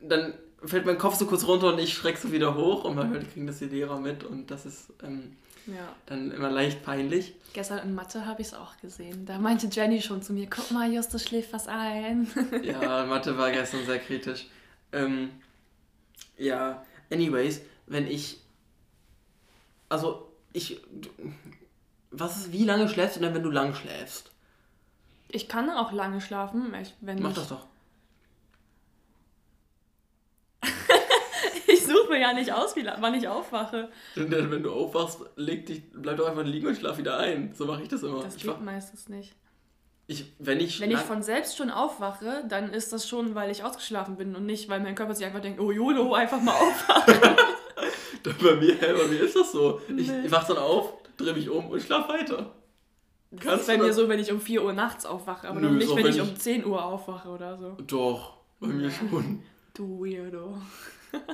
dann 0.00 0.34
fällt 0.64 0.86
mein 0.86 0.98
Kopf 0.98 1.14
so 1.16 1.26
kurz 1.26 1.46
runter 1.46 1.72
und 1.72 1.78
ich 1.78 1.92
schreck 1.94 2.16
so 2.16 2.32
wieder 2.32 2.54
hoch 2.56 2.84
und 2.84 2.96
manchmal 2.96 3.22
kriegen 3.24 3.46
das 3.46 3.58
die 3.58 3.66
Lehrer 3.66 4.00
mit 4.00 4.24
und 4.24 4.50
das 4.50 4.66
ist 4.66 4.92
ähm, 5.04 5.36
Ja. 5.66 5.88
dann 6.06 6.30
immer 6.32 6.50
leicht 6.50 6.82
peinlich. 6.82 7.34
Gestern 7.52 7.78
in 7.80 7.94
Mathe 7.94 8.26
habe 8.26 8.40
ich 8.42 8.48
es 8.48 8.54
auch 8.54 8.76
gesehen. 8.78 9.24
Da 9.26 9.38
meinte 9.38 9.66
Jenny 9.70 10.00
schon 10.02 10.22
zu 10.22 10.32
mir, 10.32 10.46
guck 10.48 10.70
mal, 10.70 10.92
Justus 10.92 11.22
schläft 11.24 11.52
was 11.52 11.68
ein. 11.68 12.26
Ja, 12.62 13.04
Mathe 13.06 13.36
war 13.38 13.50
gestern 13.50 13.84
sehr 13.86 13.98
kritisch. 13.98 14.46
Ähm, 14.92 15.30
ja, 16.38 16.84
anyways, 17.12 17.62
wenn 17.86 18.06
ich. 18.06 18.40
Also, 19.88 20.32
ich. 20.52 20.80
Was 22.10 22.36
ist, 22.36 22.52
wie 22.52 22.64
lange 22.64 22.88
schläfst 22.88 23.16
du 23.16 23.20
denn, 23.20 23.34
wenn 23.34 23.42
du 23.42 23.50
lang 23.50 23.74
schläfst? 23.74 24.30
Ich 25.28 25.48
kann 25.48 25.68
auch 25.70 25.92
lange 25.92 26.20
schlafen, 26.20 26.72
wenn 27.00 27.22
Mach 27.22 27.30
ich... 27.30 27.36
das 27.36 27.48
doch. 27.48 27.66
Ich 31.68 31.84
suche 31.84 32.10
mir 32.10 32.20
ja 32.20 32.32
nicht 32.32 32.52
aus, 32.52 32.76
wie 32.76 32.86
wann 32.86 33.14
ich 33.14 33.26
aufwache. 33.28 33.88
Denn, 34.14 34.30
denn 34.30 34.50
wenn 34.50 34.62
du 34.62 34.72
aufwachst, 34.72 35.20
leg 35.36 35.66
dich, 35.66 35.82
bleib 35.92 36.16
doch 36.16 36.28
einfach 36.28 36.44
liegen 36.44 36.68
und 36.68 36.76
schlaf 36.76 36.96
wieder 36.96 37.18
ein. 37.18 37.54
So 37.54 37.66
mache 37.66 37.82
ich 37.82 37.88
das 37.88 38.02
immer. 38.02 38.22
Das 38.22 38.36
ich, 38.36 38.44
geht 38.44 38.60
meistens 38.60 39.08
nicht. 39.08 39.34
ich, 40.06 40.32
wenn 40.38 40.60
ich, 40.60 40.80
Wenn 40.80 40.92
ich 40.92 40.98
von 40.98 41.22
selbst 41.22 41.56
schon 41.56 41.70
aufwache, 41.70 42.44
dann 42.48 42.72
ist 42.72 42.92
das 42.92 43.08
schon, 43.08 43.34
weil 43.34 43.50
ich 43.50 43.64
ausgeschlafen 43.64 44.16
bin 44.16 44.36
und 44.36 44.46
nicht, 44.46 44.68
weil 44.68 44.80
mein 44.80 44.94
Körper 44.94 45.14
sich 45.14 45.26
einfach 45.26 45.40
denkt, 45.40 45.60
oh 45.60 45.72
YOLO, 45.72 46.14
einfach 46.14 46.40
mal 46.40 46.54
aufwachen. 46.54 47.14
bei 48.22 48.54
mir, 48.56 48.74
bei 48.76 49.06
mir 49.08 49.20
ist 49.22 49.36
das 49.36 49.52
so. 49.52 49.80
Ich, 49.96 50.08
Nee. 50.08 50.26
ich 50.26 50.30
wach 50.32 50.46
dann 50.46 50.58
auf, 50.58 50.92
drehe 51.16 51.32
mich 51.34 51.48
um 51.48 51.66
und 51.70 51.80
schlaf 51.82 52.08
weiter. 52.08 52.52
Das 53.30 53.40
Kannst 53.40 53.60
ist 53.62 53.66
bei 53.66 53.78
mir 53.78 53.92
so, 53.92 54.08
wenn 54.08 54.20
ich 54.20 54.30
um 54.32 54.40
4 54.40 54.62
Uhr 54.64 54.72
nachts 54.72 55.04
aufwache, 55.04 55.48
aber 55.48 55.60
Nö, 55.60 55.70
nicht, 55.70 55.88
wenn 55.90 55.96
wenn 56.04 56.06
ich 56.06 56.16
ich- 56.16 56.22
um 56.22 56.36
10 56.36 56.64
Uhr 56.64 56.84
aufwache 56.84 57.28
oder 57.28 57.58
so. 57.58 57.76
Doch, 57.86 58.34
bei 58.60 58.68
mir 58.68 58.90
schon. 58.90 59.42
Du 59.74 60.00
Weirdo. 60.04 60.56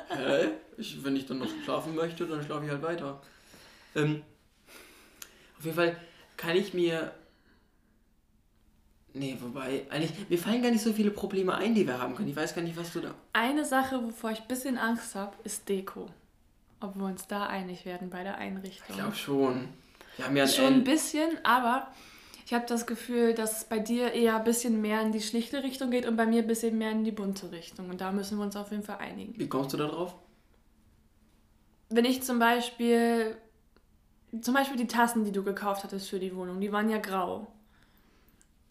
Hä? 0.09 0.49
Ich, 0.77 1.05
wenn 1.05 1.15
ich 1.17 1.27
dann 1.27 1.39
noch 1.39 1.49
schlafen 1.65 1.95
möchte, 1.95 2.27
dann 2.27 2.43
schlafe 2.43 2.65
ich 2.65 2.71
halt 2.71 2.83
weiter. 2.83 3.21
Ähm, 3.95 4.23
auf 5.59 5.65
jeden 5.65 5.77
Fall 5.77 5.97
kann 6.37 6.57
ich 6.57 6.73
mir. 6.75 7.13
Nee, 9.15 9.37
wobei, 9.41 9.85
eigentlich, 9.91 10.13
mir 10.31 10.39
fallen 10.39 10.63
gar 10.63 10.71
nicht 10.71 10.83
so 10.83 10.93
viele 10.93 11.11
Probleme 11.11 11.55
ein, 11.55 11.75
die 11.75 11.87
wir 11.87 12.01
haben 12.01 12.15
können. 12.17 12.29
Ich 12.29 12.37
weiß 12.37 12.55
gar 12.55 12.63
nicht, 12.63 12.77
was 12.79 12.93
du 12.95 13.01
da. 13.01 13.15
Eine 13.35 13.65
Sache, 13.65 14.03
wovor 14.03 14.31
ich 14.31 14.41
ein 14.41 14.49
bisschen 14.49 14.79
Angst 14.79 15.15
habe, 15.15 15.35
ist 15.45 15.69
Deko. 15.69 16.07
Ob 16.83 16.97
wir 16.97 17.05
uns 17.05 17.27
da 17.27 17.47
einig 17.47 17.85
werden 17.85 18.11
bei 18.11 18.23
der 18.23 18.39
Einrichtung. 18.39 18.87
Ich 18.89 18.97
glaube 18.97 19.15
schon. 19.15 19.69
Wir 20.17 20.27
haben 20.27 20.37
ja 20.37 20.47
Schon 20.47 20.67
ein 20.67 20.75
ein 20.75 20.85
bisschen, 20.85 21.31
aber 21.45 21.89
ich 22.45 22.53
habe 22.53 22.67
das 22.67 22.87
Gefühl, 22.87 23.35
dass 23.35 23.59
es 23.59 23.65
bei 23.65 23.79
dir 23.79 24.13
eher 24.13 24.37
ein 24.37 24.45
bisschen 24.45 24.81
mehr 24.81 25.01
in 25.01 25.13
die 25.13 25.21
schlichte 25.21 25.63
Richtung 25.63 25.91
geht 25.91 26.07
und 26.07 26.17
bei 26.17 26.27
mir 26.27 26.43
ein 26.43 26.47
bisschen 26.47 26.77
mehr 26.77 26.91
in 26.91 27.05
die 27.05 27.13
bunte 27.13 27.51
Richtung. 27.51 27.89
Und 27.89 28.01
da 28.01 28.13
müssen 28.13 28.37
wir 28.39 28.45
uns 28.45 28.57
auf 28.57 28.71
jeden 28.73 28.83
Fall 28.83 28.99
einigen. 28.99 29.39
Wie 29.39 29.49
kommst 29.49 29.73
du 29.73 29.77
da 29.77 29.87
drauf? 29.87 30.15
Wenn 31.89 32.05
ich 32.05 32.23
zum 32.23 32.39
Beispiel, 32.39 33.37
zum 34.41 34.55
Beispiel 34.55 34.77
die 34.77 34.87
Tassen, 34.87 35.25
die 35.25 35.33
du 35.33 35.43
gekauft 35.43 35.85
hattest 35.85 36.09
für 36.09 36.19
die 36.19 36.35
Wohnung, 36.35 36.61
die 36.61 36.73
waren 36.73 36.91
ja 36.91 36.99
grau. 36.99 37.47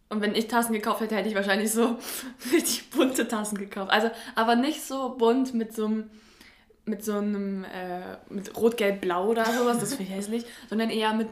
Und 0.09 0.19
wenn 0.19 0.35
ich 0.35 0.47
Tassen 0.47 0.73
gekauft 0.73 0.99
hätte, 0.99 1.15
hätte 1.15 1.29
ich 1.29 1.35
wahrscheinlich 1.35 1.71
so 1.71 1.97
richtig 2.51 2.89
bunte 2.89 3.27
Tassen 3.27 3.57
gekauft. 3.57 3.91
Also, 3.91 4.11
aber 4.35 4.55
nicht 4.55 4.83
so 4.83 5.15
bunt 5.15 5.53
mit 5.53 5.73
so 5.73 5.85
einem, 5.85 6.09
mit 6.85 7.03
so 7.05 7.13
einem, 7.13 7.63
äh, 7.63 8.17
mit 8.29 8.55
rot-gelb-blau 8.57 9.27
oder 9.29 9.45
sowas, 9.45 9.79
das 9.79 9.93
finde 9.95 10.11
ich 10.11 10.17
hässlich, 10.17 10.45
sondern 10.69 10.89
eher 10.89 11.13
mit 11.13 11.29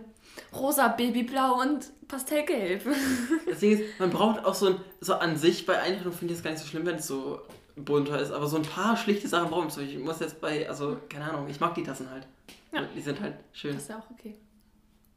rosa, 0.56 0.88
babyblau 0.90 1.60
und 1.62 1.90
pastellgelb. 2.08 2.84
Das 3.50 3.60
Ding 3.60 3.72
ist, 3.80 4.00
man 4.00 4.10
braucht 4.10 4.46
auch 4.46 4.54
so 4.56 4.68
ein, 4.68 4.76
so 5.02 5.16
an 5.16 5.38
sich 5.38 5.66
bei 5.66 5.80
Einrichtung 5.82 6.14
finde 6.14 6.34
ich 6.34 6.40
es 6.40 6.44
gar 6.44 6.52
nicht 6.52 6.62
so 6.62 6.68
schlimm, 6.68 6.86
wenn 6.86 6.96
es 6.96 7.08
so 7.08 7.42
bunter 7.76 8.20
ist, 8.20 8.32
aber 8.32 8.48
so 8.48 8.58
ein 8.58 8.64
paar 8.64 8.96
schlichte 8.98 9.28
Sachen 9.28 9.50
brauchen 9.50 9.76
wir. 9.76 9.84
Ich 9.84 9.98
muss 9.98 10.20
jetzt 10.20 10.40
bei, 10.42 10.68
also, 10.68 10.98
keine 11.10 11.26
Ahnung, 11.26 11.48
ich 11.50 11.60
mag 11.60 11.74
die 11.76 11.84
Tassen 11.84 12.10
halt. 12.10 12.28
Ja. 12.74 12.84
Die 12.96 13.02
sind 13.02 13.20
halt 13.22 13.36
schön. 13.54 13.74
Das 13.74 13.84
ist 13.84 13.90
ja 13.90 13.98
auch 14.00 14.12
okay. 14.12 14.36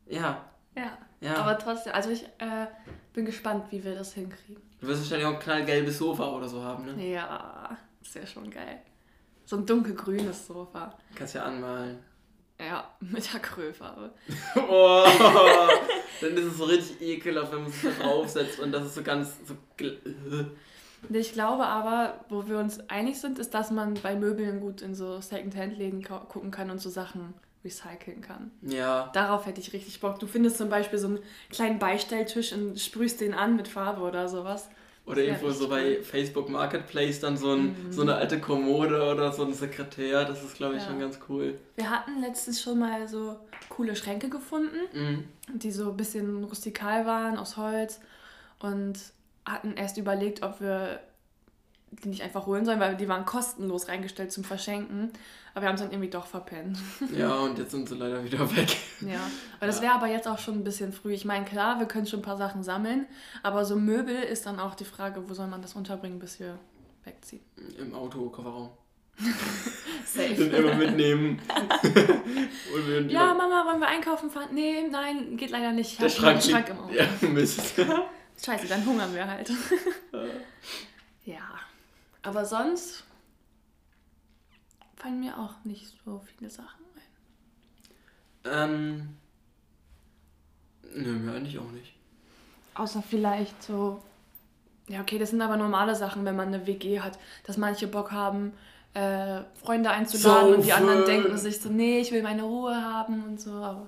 Ja, 0.06 0.44
Ja. 0.76 0.96
ja. 1.20 1.36
Aber 1.36 1.58
trotzdem, 1.58 1.92
also 1.92 2.10
ich 2.10 2.24
äh, 2.38 2.66
bin 3.12 3.24
gespannt, 3.24 3.64
wie 3.70 3.82
wir 3.84 3.94
das 3.94 4.14
hinkriegen. 4.14 4.62
du 4.80 4.86
wirst 4.86 5.02
wahrscheinlich 5.02 5.26
auch 5.26 5.34
ein 5.34 5.40
knallgelbes 5.40 5.98
Sofa 5.98 6.30
oder 6.30 6.48
so 6.48 6.62
haben, 6.62 6.84
ne? 6.86 7.12
Ja, 7.12 7.76
ist 8.00 8.14
ja 8.14 8.26
schon 8.26 8.50
geil. 8.50 8.80
So 9.52 9.58
ein 9.58 9.66
dunkelgrünes 9.66 10.46
Sofa. 10.46 10.94
Kannst 11.14 11.34
ja 11.34 11.42
anmalen. 11.42 11.98
Ja, 12.58 12.88
mit 13.00 13.34
Acrylfarbe. 13.34 14.10
Oh, 14.56 15.04
dann 16.22 16.32
ist 16.38 16.44
es 16.46 16.56
so 16.56 16.64
richtig 16.64 17.02
ekelhaft, 17.02 17.52
wenn 17.52 17.64
man 17.64 17.70
sich 17.70 17.82
da 17.82 18.02
draufsetzt 18.02 18.60
und 18.60 18.72
das 18.72 18.86
ist 18.86 18.94
so 18.94 19.02
ganz 19.02 19.36
so. 20.26 20.46
Ich 21.10 21.34
glaube 21.34 21.66
aber, 21.66 22.24
wo 22.30 22.48
wir 22.48 22.56
uns 22.56 22.80
einig 22.88 23.20
sind, 23.20 23.38
ist, 23.38 23.52
dass 23.52 23.70
man 23.70 23.92
bei 24.02 24.16
Möbeln 24.16 24.60
gut 24.60 24.80
in 24.80 24.94
so 24.94 25.20
Second-Hand-Läden 25.20 26.02
gucken 26.02 26.50
kann 26.50 26.70
und 26.70 26.80
so 26.80 26.88
Sachen 26.88 27.34
recyceln 27.62 28.22
kann. 28.22 28.52
Ja. 28.62 29.10
Darauf 29.12 29.44
hätte 29.44 29.60
ich 29.60 29.74
richtig 29.74 30.00
Bock. 30.00 30.18
Du 30.18 30.26
findest 30.26 30.56
zum 30.56 30.70
Beispiel 30.70 30.98
so 30.98 31.08
einen 31.08 31.18
kleinen 31.50 31.78
Beistelltisch 31.78 32.54
und 32.54 32.80
sprühst 32.80 33.20
den 33.20 33.34
an 33.34 33.56
mit 33.56 33.68
Farbe 33.68 34.00
oder 34.00 34.30
sowas. 34.30 34.70
Oder 35.04 35.22
irgendwo 35.22 35.50
so 35.50 35.68
bei 35.68 36.00
Facebook 36.02 36.48
Marketplace 36.48 37.18
dann 37.18 37.36
so, 37.36 37.52
ein, 37.54 37.86
mhm. 37.86 37.92
so 37.92 38.02
eine 38.02 38.14
alte 38.14 38.40
Kommode 38.40 39.02
oder 39.10 39.32
so 39.32 39.44
ein 39.44 39.52
Sekretär. 39.52 40.24
Das 40.24 40.44
ist, 40.44 40.56
glaube 40.56 40.76
ich, 40.76 40.82
ja. 40.82 40.88
schon 40.88 41.00
ganz 41.00 41.18
cool. 41.28 41.58
Wir 41.74 41.90
hatten 41.90 42.20
letztens 42.20 42.62
schon 42.62 42.78
mal 42.78 43.08
so 43.08 43.36
coole 43.68 43.96
Schränke 43.96 44.28
gefunden, 44.28 44.76
mhm. 44.92 45.58
die 45.58 45.72
so 45.72 45.90
ein 45.90 45.96
bisschen 45.96 46.44
rustikal 46.44 47.04
waren, 47.04 47.36
aus 47.36 47.56
Holz. 47.56 48.00
Und 48.60 48.98
hatten 49.44 49.74
erst 49.74 49.98
überlegt, 49.98 50.42
ob 50.42 50.60
wir 50.60 51.00
die 51.92 52.08
nicht 52.08 52.22
einfach 52.22 52.46
holen 52.46 52.64
sollen, 52.64 52.80
weil 52.80 52.96
die 52.96 53.08
waren 53.08 53.24
kostenlos 53.24 53.88
reingestellt 53.88 54.32
zum 54.32 54.44
Verschenken. 54.44 55.12
Aber 55.54 55.62
wir 55.62 55.68
haben 55.68 55.74
es 55.74 55.82
dann 55.82 55.90
irgendwie 55.90 56.08
doch 56.10 56.26
verpennt. 56.26 56.78
Ja, 57.16 57.34
und 57.34 57.58
jetzt 57.58 57.72
sind 57.72 57.88
sie 57.88 57.94
leider 57.94 58.24
wieder 58.24 58.50
weg. 58.56 58.74
Ja, 59.00 59.20
aber 59.58 59.66
das 59.66 59.82
wäre 59.82 59.92
aber 59.92 60.06
jetzt 60.06 60.26
auch 60.26 60.38
schon 60.38 60.54
ein 60.54 60.64
bisschen 60.64 60.92
früh. 60.92 61.12
Ich 61.12 61.24
meine, 61.26 61.44
klar, 61.44 61.78
wir 61.78 61.86
können 61.86 62.06
schon 62.06 62.20
ein 62.20 62.24
paar 62.24 62.38
Sachen 62.38 62.62
sammeln, 62.62 63.06
aber 63.42 63.64
so 63.64 63.76
Möbel 63.76 64.14
ist 64.16 64.46
dann 64.46 64.58
auch 64.58 64.74
die 64.74 64.84
Frage, 64.86 65.28
wo 65.28 65.34
soll 65.34 65.48
man 65.48 65.60
das 65.60 65.74
unterbringen, 65.74 66.18
bis 66.18 66.40
wir 66.40 66.58
wegziehen? 67.04 67.42
Im 67.78 67.94
Auto, 67.94 68.30
Kofferraum. 68.30 68.70
Safe. 70.06 70.34
Den 70.34 70.52
immer 70.52 70.74
mitnehmen. 70.74 71.38
ja, 73.08 73.34
Mama, 73.34 73.66
wollen 73.66 73.80
wir 73.80 73.88
einkaufen 73.88 74.30
fahren? 74.30 74.48
Nee, 74.52 74.88
nein, 74.90 75.36
geht 75.36 75.50
leider 75.50 75.72
nicht. 75.72 75.92
Ich 75.92 75.98
Der 75.98 76.08
Schrank, 76.08 76.42
Schrank 76.42 76.70
im 76.70 76.78
Auto. 76.78 76.94
Ja, 76.94 77.28
Mist. 77.28 77.74
Scheiße, 78.42 78.66
dann 78.68 78.84
hungern 78.86 79.14
wir 79.14 79.26
halt. 79.26 79.52
ja. 81.24 81.40
Aber 82.22 82.44
sonst 82.44 83.04
fallen 84.96 85.20
mir 85.20 85.38
auch 85.38 85.64
nicht 85.64 85.92
so 86.04 86.20
viele 86.20 86.50
Sachen 86.50 86.84
ein. 88.44 88.52
Ähm. 88.52 89.16
Nö, 90.94 91.12
mir 91.12 91.34
eigentlich 91.34 91.58
auch 91.58 91.70
nicht. 91.70 91.94
Außer 92.74 93.02
vielleicht 93.02 93.62
so. 93.62 94.02
Ja, 94.88 95.00
okay, 95.00 95.18
das 95.18 95.30
sind 95.30 95.40
aber 95.40 95.56
normale 95.56 95.94
Sachen, 95.94 96.24
wenn 96.24 96.36
man 96.36 96.48
eine 96.48 96.66
WG 96.66 97.00
hat, 97.00 97.18
dass 97.44 97.56
manche 97.56 97.86
Bock 97.86 98.12
haben, 98.12 98.52
äh, 98.94 99.42
Freunde 99.54 99.90
einzuladen 99.90 100.48
so 100.50 100.54
und 100.56 100.66
die 100.66 100.72
anderen 100.72 101.06
denken 101.06 101.38
sich 101.38 101.60
so, 101.60 101.68
nee, 101.68 102.00
ich 102.00 102.12
will 102.12 102.22
meine 102.22 102.42
Ruhe 102.42 102.74
haben 102.74 103.24
und 103.24 103.40
so. 103.40 103.52
Aber 103.52 103.86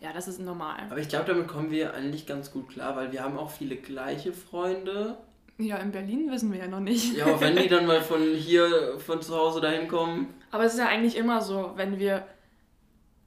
ja, 0.00 0.12
das 0.12 0.28
ist 0.28 0.40
normal. 0.40 0.80
Aber 0.90 0.98
ich 0.98 1.08
glaube, 1.08 1.26
damit 1.26 1.48
kommen 1.48 1.70
wir 1.70 1.94
eigentlich 1.94 2.26
ganz 2.26 2.50
gut 2.50 2.70
klar, 2.70 2.96
weil 2.96 3.12
wir 3.12 3.22
haben 3.22 3.36
auch 3.36 3.50
viele 3.50 3.76
gleiche 3.76 4.32
Freunde. 4.32 5.18
Ja, 5.58 5.76
in 5.76 5.92
Berlin 5.92 6.30
wissen 6.30 6.52
wir 6.52 6.60
ja 6.60 6.66
noch 6.66 6.80
nicht. 6.80 7.16
Ja, 7.16 7.40
wenn 7.40 7.56
die 7.56 7.68
dann 7.68 7.86
mal 7.86 8.00
von 8.00 8.22
hier, 8.34 8.98
von 8.98 9.22
zu 9.22 9.36
Hause 9.36 9.60
dahin 9.60 9.88
kommen. 9.88 10.34
Aber 10.50 10.64
es 10.64 10.72
ist 10.74 10.78
ja 10.78 10.88
eigentlich 10.88 11.16
immer 11.16 11.40
so, 11.40 11.72
wenn 11.76 11.98
wir. 11.98 12.26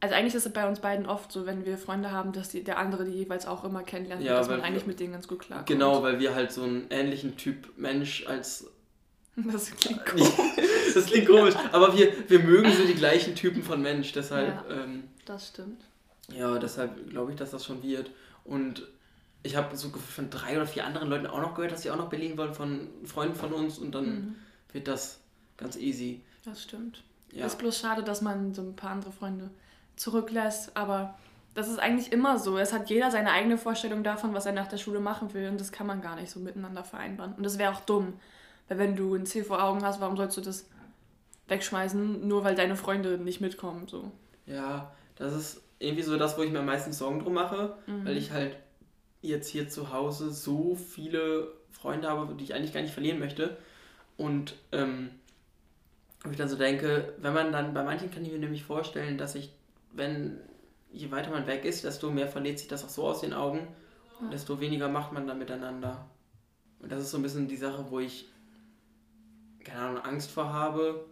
Also 0.02 0.14
eigentlich 0.14 0.36
ist 0.36 0.46
es 0.46 0.54
bei 0.54 0.68
uns 0.68 0.82
beiden 0.82 1.08
oft 1.08 1.32
so, 1.32 1.46
wenn 1.48 1.66
wir 1.66 1.78
Freunde 1.78 2.12
haben, 2.12 2.32
dass 2.32 2.50
die, 2.50 2.64
der 2.64 2.78
andere 2.78 3.06
die 3.06 3.14
jeweils 3.14 3.48
auch 3.48 3.64
immer 3.64 3.82
kennenlernt 3.82 4.22
ja, 4.22 4.38
dass 4.38 4.50
man 4.50 4.62
eigentlich 4.62 4.86
mit 4.86 5.00
denen 5.00 5.14
ganz 5.14 5.28
gut 5.28 5.40
klarkommt. 5.40 5.68
Genau, 5.68 6.04
weil 6.04 6.20
wir 6.20 6.36
halt 6.36 6.52
so 6.52 6.64
einen 6.64 6.86
ähnlichen 6.92 7.38
Typ 7.38 7.70
Mensch 7.78 8.28
als 8.28 8.70
das 9.36 9.72
klingt 9.76 10.06
komisch. 10.06 10.30
das 10.94 11.06
klingt 11.08 11.28
komisch, 11.28 11.56
aber 11.72 11.98
wir, 11.98 12.14
wir 12.28 12.40
mögen 12.40 12.72
so 12.72 12.86
die 12.86 12.94
gleichen 12.94 13.36
Typen 13.36 13.64
von 13.64 13.82
Mensch, 13.82 14.12
deshalb. 14.12 14.70
Ja, 14.70 14.84
ähm, 14.84 15.06
das 15.26 15.48
stimmt. 15.48 15.82
Ja, 16.34 16.58
deshalb 16.58 17.10
glaube 17.10 17.32
ich, 17.32 17.38
dass 17.38 17.52
das 17.52 17.66
schon 17.66 17.84
wird. 17.84 18.12
Und 18.44 18.88
ich 19.46 19.56
habe 19.56 19.78
so 19.78 19.90
von 19.90 20.30
drei 20.30 20.56
oder 20.56 20.66
vier 20.66 20.86
anderen 20.86 21.08
Leuten 21.08 21.28
auch 21.28 21.40
noch 21.40 21.54
gehört, 21.54 21.72
dass 21.72 21.84
sie 21.84 21.92
auch 21.92 21.98
noch 21.98 22.10
Berlin 22.10 22.38
wollen, 22.38 22.54
von 22.54 22.88
Freunden 23.06 23.36
von 23.36 23.54
uns 23.54 23.78
und 23.78 23.94
dann 23.94 24.06
mhm. 24.06 24.36
wird 24.72 24.88
das 24.88 25.20
ganz 25.56 25.78
easy. 25.78 26.22
Das 26.44 26.64
stimmt. 26.64 27.04
Ja. 27.32 27.46
Ist 27.46 27.60
bloß 27.60 27.80
schade, 27.80 28.04
dass 28.04 28.22
man 28.22 28.54
so 28.54 28.64
ein 28.64 28.76
paar 28.76 28.92
andere 28.92 29.12
Freunde 29.12 29.52
zurücklässt, 29.96 30.76
aber 30.76 31.16
das 31.54 31.70
ist 31.70 31.80
eigentlich 31.80 32.12
immer 32.12 32.40
so. 32.40 32.58
Es 32.58 32.74
hat 32.74 32.90
jeder 32.90 33.12
seine 33.12 33.32
eigene 33.32 33.58
Vorstellung 33.58 34.04
davon, 34.04 34.34
was 34.34 34.46
er 34.46 34.52
nach 34.52 34.68
der 34.68 34.78
Schule 34.78 35.00
machen 35.00 35.34
will 35.34 35.50
und 35.50 35.60
das 35.60 35.72
kann 35.72 35.88
man 35.88 36.02
gar 36.02 36.16
nicht 36.16 36.32
so 36.32 36.40
miteinander 36.40 36.84
vereinbaren. 36.84 37.34
Und 37.34 37.44
das 37.44 37.58
wäre 37.58 37.72
auch 37.72 37.82
dumm, 37.82 38.14
weil 38.68 38.80
wenn 38.80 38.96
du 38.96 39.14
ein 39.14 39.26
Ziel 39.26 39.44
vor 39.44 39.64
Augen 39.64 39.84
hast, 39.84 40.02
warum 40.02 40.18
sollst 40.18 40.38
du 40.38 40.42
das 40.42 40.68
wegschmeißen, 41.48 42.28
nur 42.28 42.44
weil 42.44 42.56
deine 42.56 42.76
Freunde 42.76 43.20
nicht 43.20 43.42
mitkommen? 43.42 43.88
So. 43.88 44.12
Ja, 44.48 44.92
das 45.16 45.34
ist 45.34 45.62
irgendwie 45.78 46.04
so 46.04 46.18
das, 46.18 46.38
wo 46.38 46.42
ich 46.42 46.52
mir 46.52 46.60
am 46.60 46.66
meisten 46.66 46.94
Sorgen 46.94 47.20
drum 47.20 47.34
mache, 47.34 47.76
mhm. 47.86 48.06
weil 48.06 48.18
ich 48.18 48.32
halt 48.32 48.58
jetzt 49.28 49.50
hier 49.50 49.70
zu 49.70 49.92
Hause 49.92 50.32
so 50.32 50.76
viele 50.76 51.52
Freunde 51.72 52.08
habe, 52.10 52.34
die 52.36 52.44
ich 52.44 52.54
eigentlich 52.54 52.74
gar 52.74 52.82
nicht 52.82 52.94
verlieren 52.94 53.20
möchte. 53.20 53.58
Und 54.18 54.56
ähm, 54.72 55.10
ich 56.32 56.38
dann 56.38 56.50
so 56.50 56.56
denke, 56.56 57.14
wenn 57.20 57.34
man 57.34 57.52
dann, 57.52 57.74
bei 57.74 57.84
manchen 57.84 58.12
kann 58.12 58.26
ich 58.26 58.32
mir 58.32 58.40
nämlich 58.40 58.64
vorstellen, 58.64 59.18
dass 59.18 59.36
ich, 59.36 59.52
wenn, 59.94 60.40
je 60.92 61.12
weiter 61.12 61.32
man 61.32 61.48
weg 61.48 61.66
ist, 61.66 61.84
desto 61.84 62.10
mehr 62.10 62.28
verliert 62.28 62.60
sich 62.60 62.68
das 62.68 62.84
auch 62.84 62.90
so 62.90 63.04
aus 63.08 63.22
den 63.22 63.34
Augen 63.34 63.68
und 64.20 64.32
desto 64.32 64.60
weniger 64.60 64.90
macht 64.90 65.12
man 65.12 65.28
dann 65.28 65.38
miteinander. 65.38 66.10
Und 66.80 66.92
das 66.92 67.02
ist 67.04 67.12
so 67.12 67.18
ein 67.18 67.24
bisschen 67.24 67.48
die 67.48 67.58
Sache, 67.58 67.86
wo 67.90 68.00
ich, 68.00 68.30
keine 69.64 69.82
Ahnung, 69.82 70.04
Angst 70.04 70.32
vor 70.32 70.52
habe, 70.52 71.06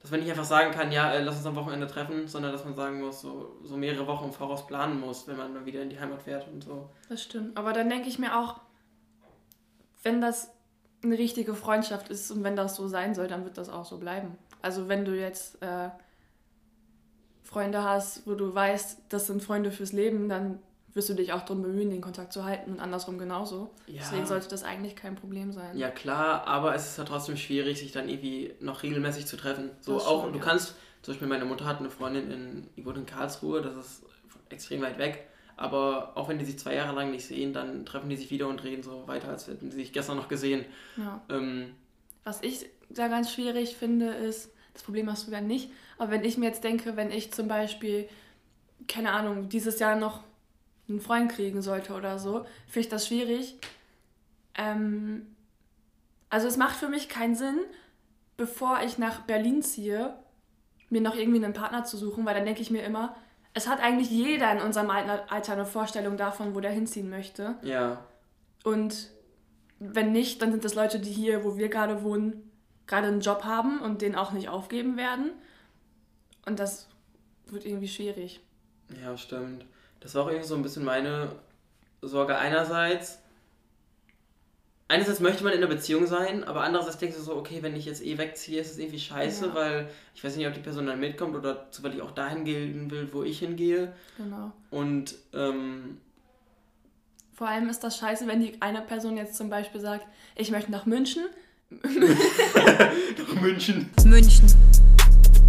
dass 0.00 0.10
man 0.10 0.20
nicht 0.20 0.30
einfach 0.30 0.44
sagen 0.44 0.70
kann, 0.72 0.92
ja, 0.92 1.12
äh, 1.12 1.22
lass 1.22 1.36
uns 1.36 1.46
am 1.46 1.56
Wochenende 1.56 1.86
treffen, 1.86 2.26
sondern 2.26 2.52
dass 2.52 2.64
man 2.64 2.74
sagen 2.74 3.00
muss, 3.00 3.20
so, 3.20 3.56
so 3.62 3.76
mehrere 3.76 4.06
Wochen 4.06 4.26
im 4.26 4.32
Voraus 4.32 4.66
planen 4.66 4.98
muss, 4.98 5.28
wenn 5.28 5.36
man 5.36 5.54
dann 5.54 5.66
wieder 5.66 5.82
in 5.82 5.90
die 5.90 6.00
Heimat 6.00 6.22
fährt 6.22 6.48
und 6.48 6.64
so. 6.64 6.88
Das 7.08 7.22
stimmt. 7.22 7.56
Aber 7.56 7.72
dann 7.72 7.90
denke 7.90 8.08
ich 8.08 8.18
mir 8.18 8.38
auch, 8.38 8.60
wenn 10.02 10.20
das 10.20 10.50
eine 11.02 11.18
richtige 11.18 11.54
Freundschaft 11.54 12.08
ist 12.08 12.30
und 12.30 12.44
wenn 12.44 12.56
das 12.56 12.76
so 12.76 12.88
sein 12.88 13.14
soll, 13.14 13.28
dann 13.28 13.44
wird 13.44 13.58
das 13.58 13.68
auch 13.68 13.84
so 13.84 13.98
bleiben. 13.98 14.38
Also 14.62 14.88
wenn 14.88 15.04
du 15.04 15.18
jetzt 15.18 15.62
äh, 15.62 15.90
Freunde 17.42 17.82
hast, 17.82 18.26
wo 18.26 18.34
du 18.34 18.54
weißt, 18.54 19.02
das 19.08 19.26
sind 19.26 19.42
Freunde 19.42 19.70
fürs 19.70 19.92
Leben, 19.92 20.28
dann 20.28 20.60
wirst 20.94 21.08
du 21.08 21.14
dich 21.14 21.32
auch 21.32 21.42
darum 21.42 21.62
bemühen, 21.62 21.90
den 21.90 22.00
Kontakt 22.00 22.32
zu 22.32 22.44
halten 22.44 22.72
und 22.72 22.80
andersrum 22.80 23.18
genauso. 23.18 23.70
Ja. 23.86 24.00
Deswegen 24.00 24.26
sollte 24.26 24.48
das 24.48 24.64
eigentlich 24.64 24.96
kein 24.96 25.14
Problem 25.14 25.52
sein. 25.52 25.76
Ja 25.76 25.90
klar, 25.90 26.46
aber 26.46 26.74
es 26.74 26.86
ist 26.86 26.98
ja 26.98 27.04
trotzdem 27.04 27.36
schwierig, 27.36 27.78
sich 27.78 27.92
dann 27.92 28.08
irgendwie 28.08 28.54
noch 28.60 28.82
regelmäßig 28.82 29.26
zu 29.26 29.36
treffen. 29.36 29.70
So 29.80 29.94
das 29.94 30.06
auch, 30.06 30.24
schon, 30.24 30.32
du 30.32 30.38
ja. 30.38 30.44
kannst, 30.44 30.74
zum 31.02 31.14
Beispiel 31.14 31.28
meine 31.28 31.44
Mutter 31.44 31.64
hat 31.64 31.78
eine 31.78 31.90
Freundin 31.90 32.30
in, 32.30 32.66
die 32.76 32.84
wohnt 32.84 32.96
in 32.96 33.06
Karlsruhe, 33.06 33.62
das 33.62 33.76
ist 33.76 34.02
extrem 34.48 34.82
weit 34.82 34.98
weg. 34.98 35.26
Aber 35.56 36.16
auch 36.16 36.28
wenn 36.28 36.38
die 36.38 36.44
sich 36.44 36.58
zwei 36.58 36.74
Jahre 36.74 36.94
lang 36.96 37.10
nicht 37.10 37.26
sehen, 37.26 37.52
dann 37.52 37.84
treffen 37.84 38.08
die 38.08 38.16
sich 38.16 38.30
wieder 38.30 38.48
und 38.48 38.64
reden 38.64 38.82
so 38.82 39.06
weiter, 39.06 39.28
als 39.28 39.46
hätten 39.46 39.70
sie 39.70 39.76
sich 39.76 39.92
gestern 39.92 40.16
noch 40.16 40.28
gesehen. 40.28 40.64
Ja. 40.96 41.20
Ähm, 41.28 41.74
Was 42.24 42.42
ich 42.42 42.66
da 42.88 43.08
ganz 43.08 43.32
schwierig 43.32 43.76
finde, 43.76 44.06
ist, 44.06 44.50
das 44.72 44.82
Problem 44.82 45.10
hast 45.10 45.26
du 45.26 45.32
ja 45.32 45.40
nicht, 45.40 45.70
aber 45.98 46.12
wenn 46.12 46.24
ich 46.24 46.38
mir 46.38 46.46
jetzt 46.46 46.64
denke, 46.64 46.96
wenn 46.96 47.10
ich 47.10 47.32
zum 47.32 47.46
Beispiel, 47.46 48.08
keine 48.88 49.12
Ahnung, 49.12 49.50
dieses 49.50 49.78
Jahr 49.78 49.96
noch 49.96 50.22
einen 50.90 51.00
Freund 51.00 51.30
kriegen 51.30 51.62
sollte 51.62 51.94
oder 51.94 52.18
so, 52.18 52.44
finde 52.66 52.80
ich 52.80 52.88
das 52.88 53.06
schwierig. 53.06 53.56
Ähm, 54.54 55.26
also 56.28 56.46
es 56.46 56.56
macht 56.56 56.76
für 56.76 56.88
mich 56.88 57.08
keinen 57.08 57.34
Sinn, 57.34 57.58
bevor 58.36 58.80
ich 58.84 58.98
nach 58.98 59.22
Berlin 59.22 59.62
ziehe, 59.62 60.14
mir 60.88 61.00
noch 61.00 61.14
irgendwie 61.14 61.44
einen 61.44 61.54
Partner 61.54 61.84
zu 61.84 61.96
suchen, 61.96 62.24
weil 62.24 62.34
dann 62.34 62.44
denke 62.44 62.62
ich 62.62 62.70
mir 62.70 62.82
immer, 62.82 63.16
es 63.54 63.68
hat 63.68 63.80
eigentlich 63.80 64.10
jeder 64.10 64.50
in 64.52 64.60
unserem 64.60 64.90
Alter 64.90 65.52
eine 65.52 65.66
Vorstellung 65.66 66.16
davon, 66.16 66.54
wo 66.54 66.60
der 66.60 66.70
hinziehen 66.70 67.10
möchte. 67.10 67.56
Ja. 67.62 68.04
Und 68.64 69.10
wenn 69.78 70.12
nicht, 70.12 70.40
dann 70.42 70.52
sind 70.52 70.64
das 70.64 70.74
Leute, 70.74 71.00
die 71.00 71.10
hier, 71.10 71.44
wo 71.44 71.56
wir 71.56 71.68
gerade 71.68 72.02
wohnen, 72.02 72.50
gerade 72.86 73.08
einen 73.08 73.20
Job 73.20 73.44
haben 73.44 73.80
und 73.80 74.02
den 74.02 74.14
auch 74.14 74.32
nicht 74.32 74.48
aufgeben 74.48 74.96
werden. 74.96 75.32
Und 76.46 76.60
das 76.60 76.88
wird 77.46 77.64
irgendwie 77.64 77.88
schwierig. 77.88 78.40
Ja, 79.02 79.16
stimmt. 79.16 79.64
Das 80.00 80.14
war 80.14 80.24
auch 80.24 80.28
irgendwie 80.28 80.48
so 80.48 80.54
ein 80.54 80.62
bisschen 80.62 80.84
meine 80.84 81.32
Sorge 82.02 82.36
einerseits. 82.36 83.18
Einerseits 84.88 85.20
möchte 85.20 85.44
man 85.44 85.52
in 85.52 85.58
einer 85.58 85.68
Beziehung 85.68 86.06
sein, 86.06 86.42
aber 86.42 86.62
andererseits 86.62 86.98
denkst 86.98 87.16
du 87.16 87.22
so, 87.22 87.36
okay, 87.36 87.62
wenn 87.62 87.76
ich 87.76 87.84
jetzt 87.84 88.02
eh 88.02 88.18
wegziehe, 88.18 88.60
ist 88.60 88.72
es 88.72 88.78
irgendwie 88.78 88.98
scheiße, 88.98 89.46
ja. 89.46 89.54
weil 89.54 89.90
ich 90.16 90.24
weiß 90.24 90.34
nicht, 90.36 90.48
ob 90.48 90.54
die 90.54 90.60
Person 90.60 90.86
dann 90.86 90.98
mitkommt 90.98 91.36
oder 91.36 91.70
zufällig 91.70 92.02
auch 92.02 92.10
dahin 92.10 92.44
gehen 92.44 92.90
will, 92.90 93.08
wo 93.12 93.22
ich 93.22 93.38
hingehe. 93.38 93.92
Genau. 94.16 94.50
Und 94.70 95.14
ähm, 95.32 95.98
vor 97.34 97.48
allem 97.48 97.68
ist 97.68 97.84
das 97.84 97.98
scheiße, 97.98 98.26
wenn 98.26 98.40
die 98.40 98.60
eine 98.60 98.82
Person 98.82 99.16
jetzt 99.16 99.36
zum 99.36 99.48
Beispiel 99.48 99.80
sagt, 99.80 100.06
ich 100.34 100.50
möchte 100.50 100.72
nach 100.72 100.86
München. 100.86 101.24
nach 101.70 103.40
München. 103.40 103.90
München. 104.04 104.46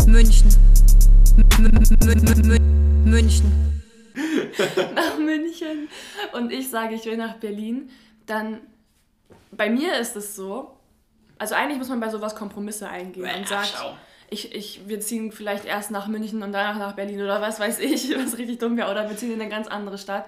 München. 0.08 0.56
München. 3.06 3.71
nach 4.96 5.18
München 5.18 5.90
und 6.34 6.52
ich 6.52 6.70
sage, 6.70 6.96
ich 6.96 7.06
will 7.06 7.18
nach 7.18 7.36
Berlin, 7.36 7.90
dann 8.26 8.62
bei 9.52 9.70
mir 9.70 9.98
ist 9.98 10.16
es 10.16 10.36
so, 10.36 10.78
also 11.38 11.56
eigentlich 11.56 11.78
muss 11.78 11.90
man 11.90 12.00
bei 12.00 12.10
sowas 12.10 12.36
Kompromisse 12.36 12.88
eingehen 12.88 13.26
ja, 13.26 13.36
und 13.36 13.48
sagt, 13.48 13.76
ich, 14.30 14.56
ich, 14.56 14.88
wir 14.88 15.00
ziehen 15.02 15.32
vielleicht 15.32 15.66
erst 15.66 15.92
nach 15.92 16.08
München 16.08 16.42
und 16.42 16.54
danach 16.54 16.78
nach 16.78 16.94
Berlin 16.94 17.22
oder 17.22 17.42
was 17.42 17.60
weiß 17.60 17.80
ich, 17.80 18.16
was 18.18 18.38
richtig 18.38 18.60
dumm 18.60 18.78
wäre, 18.78 18.90
oder 18.90 19.10
wir 19.10 19.18
ziehen 19.18 19.34
in 19.34 19.42
eine 19.42 19.50
ganz 19.50 19.68
andere 19.68 19.98
Stadt. 19.98 20.26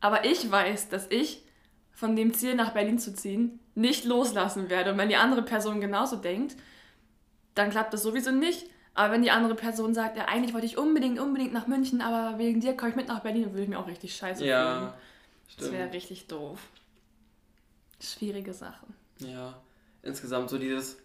Aber 0.00 0.24
ich 0.24 0.50
weiß, 0.50 0.88
dass 0.88 1.06
ich 1.10 1.42
von 1.92 2.16
dem 2.16 2.34
Ziel 2.34 2.54
nach 2.54 2.72
Berlin 2.72 2.98
zu 2.98 3.14
ziehen 3.14 3.60
nicht 3.74 4.04
loslassen 4.04 4.70
werde. 4.70 4.92
Und 4.92 4.98
wenn 4.98 5.10
die 5.10 5.16
andere 5.16 5.42
Person 5.42 5.80
genauso 5.80 6.16
denkt, 6.16 6.56
dann 7.54 7.70
klappt 7.70 7.92
das 7.92 8.02
sowieso 8.02 8.30
nicht. 8.30 8.68
Aber 8.94 9.12
wenn 9.12 9.22
die 9.22 9.30
andere 9.30 9.54
Person 9.54 9.94
sagt, 9.94 10.16
ja, 10.16 10.24
eigentlich 10.26 10.52
wollte 10.52 10.66
ich 10.66 10.76
unbedingt, 10.76 11.18
unbedingt 11.20 11.52
nach 11.52 11.66
München, 11.66 12.00
aber 12.00 12.38
wegen 12.38 12.60
dir 12.60 12.76
komme 12.76 12.90
ich 12.90 12.96
mit 12.96 13.08
nach 13.08 13.20
Berlin, 13.20 13.44
dann 13.44 13.52
würde 13.52 13.62
ich 13.62 13.68
mir 13.68 13.78
auch 13.78 13.86
richtig 13.86 14.14
scheiße 14.14 14.40
fühlen. 14.40 14.50
Ja, 14.50 14.94
Das 15.56 15.70
wäre 15.70 15.82
stimmt. 15.82 15.94
richtig 15.94 16.26
doof. 16.26 16.60
Schwierige 18.00 18.52
Sache. 18.52 18.86
Ja, 19.18 19.60
insgesamt 20.02 20.50
so 20.50 20.58
dieses, 20.58 20.98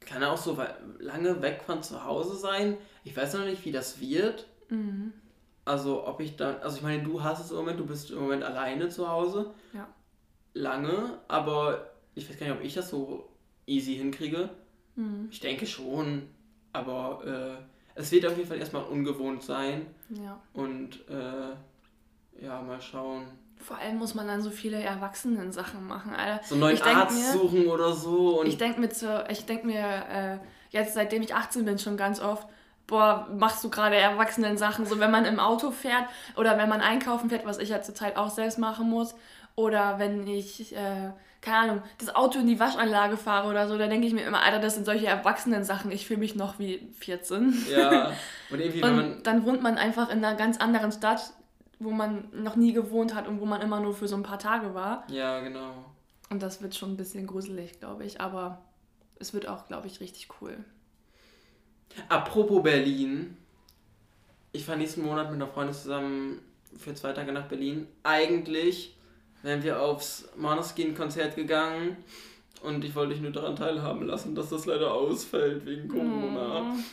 kann 0.00 0.24
auch 0.24 0.36
so 0.38 0.58
lange 0.98 1.42
weg 1.42 1.62
von 1.64 1.82
zu 1.82 2.04
Hause 2.04 2.36
sein. 2.36 2.76
Ich 3.04 3.16
weiß 3.16 3.34
noch 3.34 3.44
nicht, 3.44 3.64
wie 3.64 3.72
das 3.72 4.00
wird. 4.00 4.46
Mhm. 4.68 5.12
Also 5.64 6.06
ob 6.06 6.20
ich 6.20 6.36
dann, 6.36 6.56
also 6.60 6.76
ich 6.76 6.82
meine, 6.82 7.02
du 7.02 7.22
hast 7.22 7.44
es 7.44 7.50
im 7.50 7.56
Moment, 7.56 7.78
du 7.80 7.86
bist 7.86 8.10
im 8.10 8.20
Moment 8.20 8.42
alleine 8.44 8.88
zu 8.88 9.08
Hause. 9.08 9.52
Ja. 9.72 9.88
Lange, 10.54 11.18
aber 11.28 11.90
ich 12.14 12.28
weiß 12.28 12.38
gar 12.38 12.46
nicht, 12.46 12.56
ob 12.56 12.64
ich 12.64 12.74
das 12.74 12.88
so 12.88 13.28
easy 13.66 13.96
hinkriege. 13.96 14.48
Mhm. 14.94 15.28
Ich 15.30 15.40
denke 15.40 15.66
schon, 15.66 16.28
aber 16.76 17.22
äh, 17.26 17.62
es 17.94 18.12
wird 18.12 18.26
auf 18.26 18.36
jeden 18.36 18.48
Fall 18.48 18.58
erstmal 18.58 18.84
ungewohnt 18.84 19.42
sein 19.42 19.86
Ja. 20.10 20.38
und 20.52 21.00
äh, 21.08 22.44
ja, 22.44 22.60
mal 22.62 22.80
schauen. 22.80 23.24
Vor 23.58 23.78
allem 23.78 23.96
muss 23.96 24.14
man 24.14 24.26
dann 24.28 24.42
so 24.42 24.50
viele 24.50 24.76
Erwachsenen-Sachen 24.82 25.86
machen, 25.86 26.14
Alter. 26.14 26.44
So 26.44 26.54
einen 26.56 26.60
neuen 26.60 26.82
Arzt 26.82 27.16
mir- 27.16 27.32
suchen 27.40 27.66
oder 27.68 27.92
so 27.92 28.40
und 28.40 28.46
Ich 28.46 28.58
denke 28.58 28.80
mir, 28.80 28.90
zu, 28.90 29.24
ich 29.30 29.46
denk 29.46 29.64
mir 29.64 29.80
äh, 29.80 30.38
jetzt, 30.70 30.92
seitdem 30.94 31.22
ich 31.22 31.34
18 31.34 31.64
bin, 31.64 31.78
schon 31.78 31.96
ganz 31.96 32.20
oft, 32.20 32.46
boah, 32.86 33.26
machst 33.34 33.64
du 33.64 33.70
gerade 33.70 33.96
Erwachsenen-Sachen, 33.96 34.84
so 34.86 35.00
wenn 35.00 35.10
man 35.10 35.24
im 35.24 35.40
Auto 35.40 35.70
fährt 35.70 36.04
oder 36.36 36.58
wenn 36.58 36.68
man 36.68 36.82
einkaufen 36.82 37.30
fährt, 37.30 37.46
was 37.46 37.58
ich 37.58 37.70
ja 37.70 37.80
zurzeit 37.82 38.16
auch 38.16 38.30
selbst 38.30 38.58
machen 38.58 38.88
muss, 38.90 39.14
oder 39.56 39.98
wenn 39.98 40.26
ich, 40.26 40.74
äh, 40.74 41.10
keine 41.40 41.58
Ahnung, 41.58 41.82
das 41.98 42.14
Auto 42.14 42.38
in 42.38 42.46
die 42.46 42.60
Waschanlage 42.60 43.16
fahre 43.16 43.48
oder 43.48 43.66
so, 43.66 43.76
da 43.76 43.88
denke 43.88 44.06
ich 44.06 44.12
mir 44.12 44.24
immer, 44.24 44.42
Alter, 44.42 44.60
das 44.60 44.74
sind 44.74 44.84
solche 44.84 45.06
Erwachsenen-Sachen, 45.06 45.90
ich 45.90 46.06
fühle 46.06 46.20
mich 46.20 46.36
noch 46.36 46.58
wie 46.58 46.88
14. 46.98 47.66
ja, 47.70 48.12
und 48.50 48.60
irgendwie, 48.60 48.82
wenn 48.82 48.96
man 48.96 49.12
Und 49.14 49.26
dann 49.26 49.44
wohnt 49.44 49.62
man 49.62 49.78
einfach 49.78 50.10
in 50.10 50.24
einer 50.24 50.36
ganz 50.36 50.58
anderen 50.58 50.92
Stadt, 50.92 51.32
wo 51.78 51.90
man 51.90 52.28
noch 52.32 52.56
nie 52.56 52.72
gewohnt 52.72 53.14
hat 53.14 53.28
und 53.28 53.40
wo 53.40 53.46
man 53.46 53.60
immer 53.60 53.80
nur 53.80 53.94
für 53.94 54.08
so 54.08 54.16
ein 54.16 54.22
paar 54.22 54.38
Tage 54.38 54.74
war. 54.74 55.04
Ja, 55.10 55.40
genau. 55.40 55.84
Und 56.30 56.42
das 56.42 56.62
wird 56.62 56.74
schon 56.74 56.92
ein 56.92 56.96
bisschen 56.96 57.26
gruselig, 57.26 57.78
glaube 57.80 58.04
ich. 58.04 58.20
Aber 58.20 58.62
es 59.18 59.32
wird 59.34 59.48
auch, 59.48 59.66
glaube 59.66 59.86
ich, 59.86 60.00
richtig 60.00 60.28
cool. 60.40 60.56
Apropos 62.08 62.62
Berlin. 62.62 63.36
Ich 64.52 64.64
fahre 64.64 64.78
nächsten 64.78 65.02
Monat 65.02 65.30
mit 65.30 65.40
einer 65.40 65.50
Freundin 65.50 65.74
zusammen 65.74 66.40
für 66.78 66.94
zwei 66.94 67.12
Tage 67.12 67.32
nach 67.32 67.46
Berlin. 67.46 67.86
Eigentlich 68.02 68.95
wären 69.46 69.62
wir 69.62 69.80
aufs 69.80 70.28
Maneskin-Konzert 70.36 71.36
gegangen 71.36 71.96
und 72.62 72.84
ich 72.84 72.94
wollte 72.96 73.12
dich 73.12 73.22
nur 73.22 73.30
daran 73.30 73.54
teilhaben 73.54 74.04
lassen, 74.04 74.34
dass 74.34 74.50
das 74.50 74.66
leider 74.66 74.92
ausfällt 74.92 75.64
wegen 75.64 75.86
Corona 75.88 76.62
Mhm. 76.64 76.84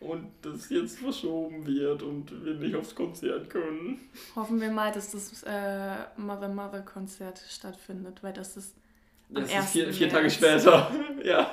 und 0.00 0.26
das 0.42 0.68
jetzt 0.68 0.98
verschoben 0.98 1.66
wird 1.66 2.02
und 2.02 2.44
wir 2.44 2.54
nicht 2.54 2.74
aufs 2.76 2.94
Konzert 2.94 3.48
können. 3.48 4.00
Hoffen 4.36 4.60
wir 4.60 4.70
mal, 4.70 4.92
dass 4.92 5.12
das 5.12 5.42
äh, 5.44 5.94
Mother 6.18 6.48
Mother 6.48 6.82
Konzert 6.82 7.40
stattfindet, 7.48 8.22
weil 8.22 8.34
das 8.34 8.56
ist. 8.58 8.76
Am 9.34 9.36
Das 9.36 9.44
ist 9.50 9.70
vier, 9.70 9.86
1. 9.86 9.96
vier 9.96 10.08
Tage 10.10 10.28
später. 10.28 10.90
ja. 11.24 11.50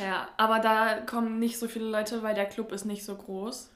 Ja, 0.00 0.28
aber 0.36 0.58
da 0.58 0.96
kommen 1.08 1.38
nicht 1.38 1.60
so 1.60 1.68
viele 1.68 1.84
Leute, 1.88 2.24
weil 2.24 2.34
der 2.34 2.46
Club 2.46 2.72
ist 2.72 2.86
nicht 2.86 3.04
so 3.04 3.14
groß. 3.14 3.70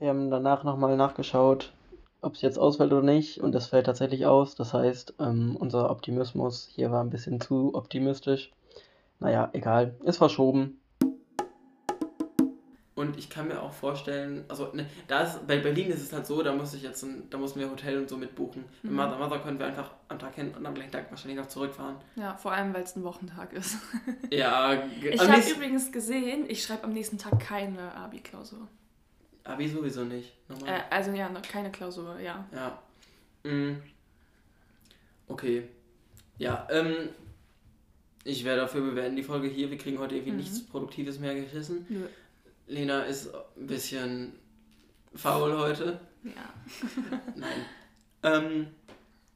Wir 0.00 0.08
haben 0.08 0.28
danach 0.30 0.64
nochmal 0.64 0.96
nachgeschaut, 0.96 1.72
ob 2.20 2.34
es 2.34 2.42
jetzt 2.42 2.58
ausfällt 2.58 2.92
oder 2.92 3.02
nicht. 3.02 3.38
Und 3.40 3.54
es 3.54 3.66
fällt 3.66 3.86
tatsächlich 3.86 4.26
aus. 4.26 4.54
Das 4.54 4.74
heißt, 4.74 5.14
ähm, 5.20 5.56
unser 5.58 5.90
Optimismus 5.90 6.68
hier 6.74 6.90
war 6.90 7.02
ein 7.02 7.10
bisschen 7.10 7.40
zu 7.40 7.74
optimistisch. 7.74 8.50
Naja, 9.20 9.50
egal. 9.52 9.94
Ist 10.04 10.18
verschoben. 10.18 10.80
Und 12.94 13.16
ich 13.16 13.30
kann 13.30 13.46
mir 13.46 13.62
auch 13.62 13.72
vorstellen, 13.72 14.44
also 14.48 14.70
ne, 14.72 14.84
da 15.06 15.20
ist, 15.20 15.46
bei 15.46 15.58
Berlin 15.58 15.88
ist 15.88 16.02
es 16.02 16.12
halt 16.12 16.26
so, 16.26 16.42
da 16.42 16.52
muss 16.52 16.74
ich 16.74 16.82
jetzt 16.82 17.04
ein, 17.04 17.28
da 17.30 17.38
mussten 17.38 17.60
wir 17.60 17.70
Hotel 17.70 17.96
und 17.96 18.08
so 18.08 18.16
mitbuchen. 18.16 18.64
Mit 18.82 18.90
Mhm. 18.90 18.96
Mother 18.98 19.18
Mother 19.18 19.38
können 19.38 19.60
wir 19.60 19.66
einfach 19.66 19.92
am 20.08 20.18
Tag 20.18 20.34
hin 20.34 20.52
und 20.56 20.66
am 20.66 20.74
gleichen 20.74 20.90
Tag 20.90 21.08
wahrscheinlich 21.10 21.38
noch 21.38 21.46
zurückfahren. 21.46 21.94
Ja, 22.16 22.34
vor 22.34 22.50
allem, 22.50 22.74
weil 22.74 22.82
es 22.82 22.96
ein 22.96 23.04
Wochentag 23.04 23.52
ist. 23.52 23.76
Ja, 24.32 24.82
Ich 25.00 25.20
habe 25.20 25.40
übrigens 25.48 25.92
gesehen, 25.92 26.46
ich 26.48 26.60
schreibe 26.64 26.82
am 26.84 26.92
nächsten 26.92 27.18
Tag 27.18 27.38
keine 27.38 27.94
Abi-Klausur. 27.94 28.66
Abi 29.48 29.68
sowieso 29.68 30.04
nicht. 30.04 30.32
Normal. 30.48 30.68
Äh, 30.68 30.82
also 30.94 31.10
ja, 31.12 31.28
noch 31.28 31.42
keine 31.42 31.70
Klausur, 31.70 32.18
ja. 32.20 32.46
Ja. 32.52 32.82
Mm. 33.50 33.82
Okay. 35.26 35.64
Ja, 36.38 36.66
ähm. 36.70 37.08
Ich 38.24 38.44
wäre 38.44 38.58
dafür, 38.58 38.84
wir 38.84 38.92
beenden 38.92 39.16
die 39.16 39.22
Folge 39.22 39.48
hier. 39.48 39.70
Wir 39.70 39.78
kriegen 39.78 39.98
heute 39.98 40.14
irgendwie 40.16 40.32
Mhm. 40.32 40.38
nichts 40.38 40.66
Produktives 40.66 41.18
mehr 41.18 41.34
geschissen. 41.34 41.86
Nö. 41.88 42.06
Lena 42.66 43.02
ist 43.02 43.30
ein 43.56 43.66
bisschen 43.66 44.32
faul 45.14 45.56
heute. 45.56 45.98
Ja. 46.24 46.52
Nein. 47.36 47.64
ähm. 48.22 48.66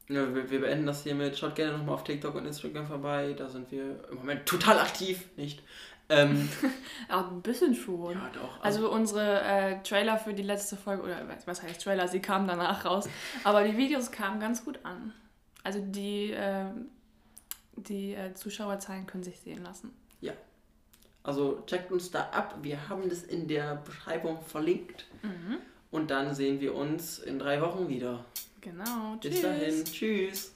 Wir, 0.07 0.51
wir 0.51 0.59
beenden 0.59 0.85
das 0.85 1.03
hiermit. 1.03 1.37
Schaut 1.37 1.55
gerne 1.55 1.77
nochmal 1.77 1.95
auf 1.95 2.03
TikTok 2.03 2.35
und 2.35 2.45
Instagram 2.45 2.85
vorbei. 2.85 3.33
Da 3.37 3.49
sind 3.49 3.71
wir 3.71 4.07
im 4.11 4.17
Moment 4.17 4.45
total 4.45 4.77
aktiv. 4.79 5.23
Nicht? 5.37 5.63
Ähm, 6.09 6.49
ein 7.09 7.41
bisschen 7.41 7.73
schon. 7.75 8.13
ja, 8.13 8.29
doch. 8.33 8.61
Also 8.63 8.91
unsere 8.91 9.41
äh, 9.41 9.81
Trailer 9.83 10.17
für 10.17 10.33
die 10.33 10.43
letzte 10.43 10.75
Folge, 10.77 11.03
oder 11.03 11.25
was- 11.45 11.63
heißt 11.63 11.81
Trailer, 11.81 12.07
sie 12.07 12.19
kamen 12.19 12.47
danach 12.47 12.85
raus. 12.85 13.07
Aber 13.43 13.63
die 13.63 13.77
Videos 13.77 14.11
kamen 14.11 14.39
ganz 14.39 14.63
gut 14.65 14.79
an. 14.83 15.13
Also 15.63 15.79
die, 15.81 16.31
äh, 16.31 16.65
die 17.77 18.13
äh, 18.13 18.33
Zuschauerzahlen 18.33 19.07
können 19.07 19.23
sich 19.23 19.39
sehen 19.39 19.63
lassen. 19.63 19.91
Also 21.25 21.63
checkt 21.67 21.89
uns 21.89 22.11
da 22.11 22.23
ab. 22.31 22.57
Wir 22.63 22.89
haben 22.89 23.07
das 23.07 23.23
in 23.23 23.47
der 23.47 23.77
Beschreibung 23.77 24.41
verlinkt. 24.41 25.05
Mhm. 25.21 25.59
Und 25.89 26.11
dann 26.11 26.35
sehen 26.35 26.59
wir 26.59 26.75
uns 26.75 27.17
in 27.17 27.39
drei 27.39 27.61
Wochen 27.61 27.87
wieder. 27.87 28.25
Genau. 28.59 29.15
Bis 29.21 29.31
Tschüss. 29.35 29.41
dahin. 29.41 29.85
Tschüss. 29.85 30.55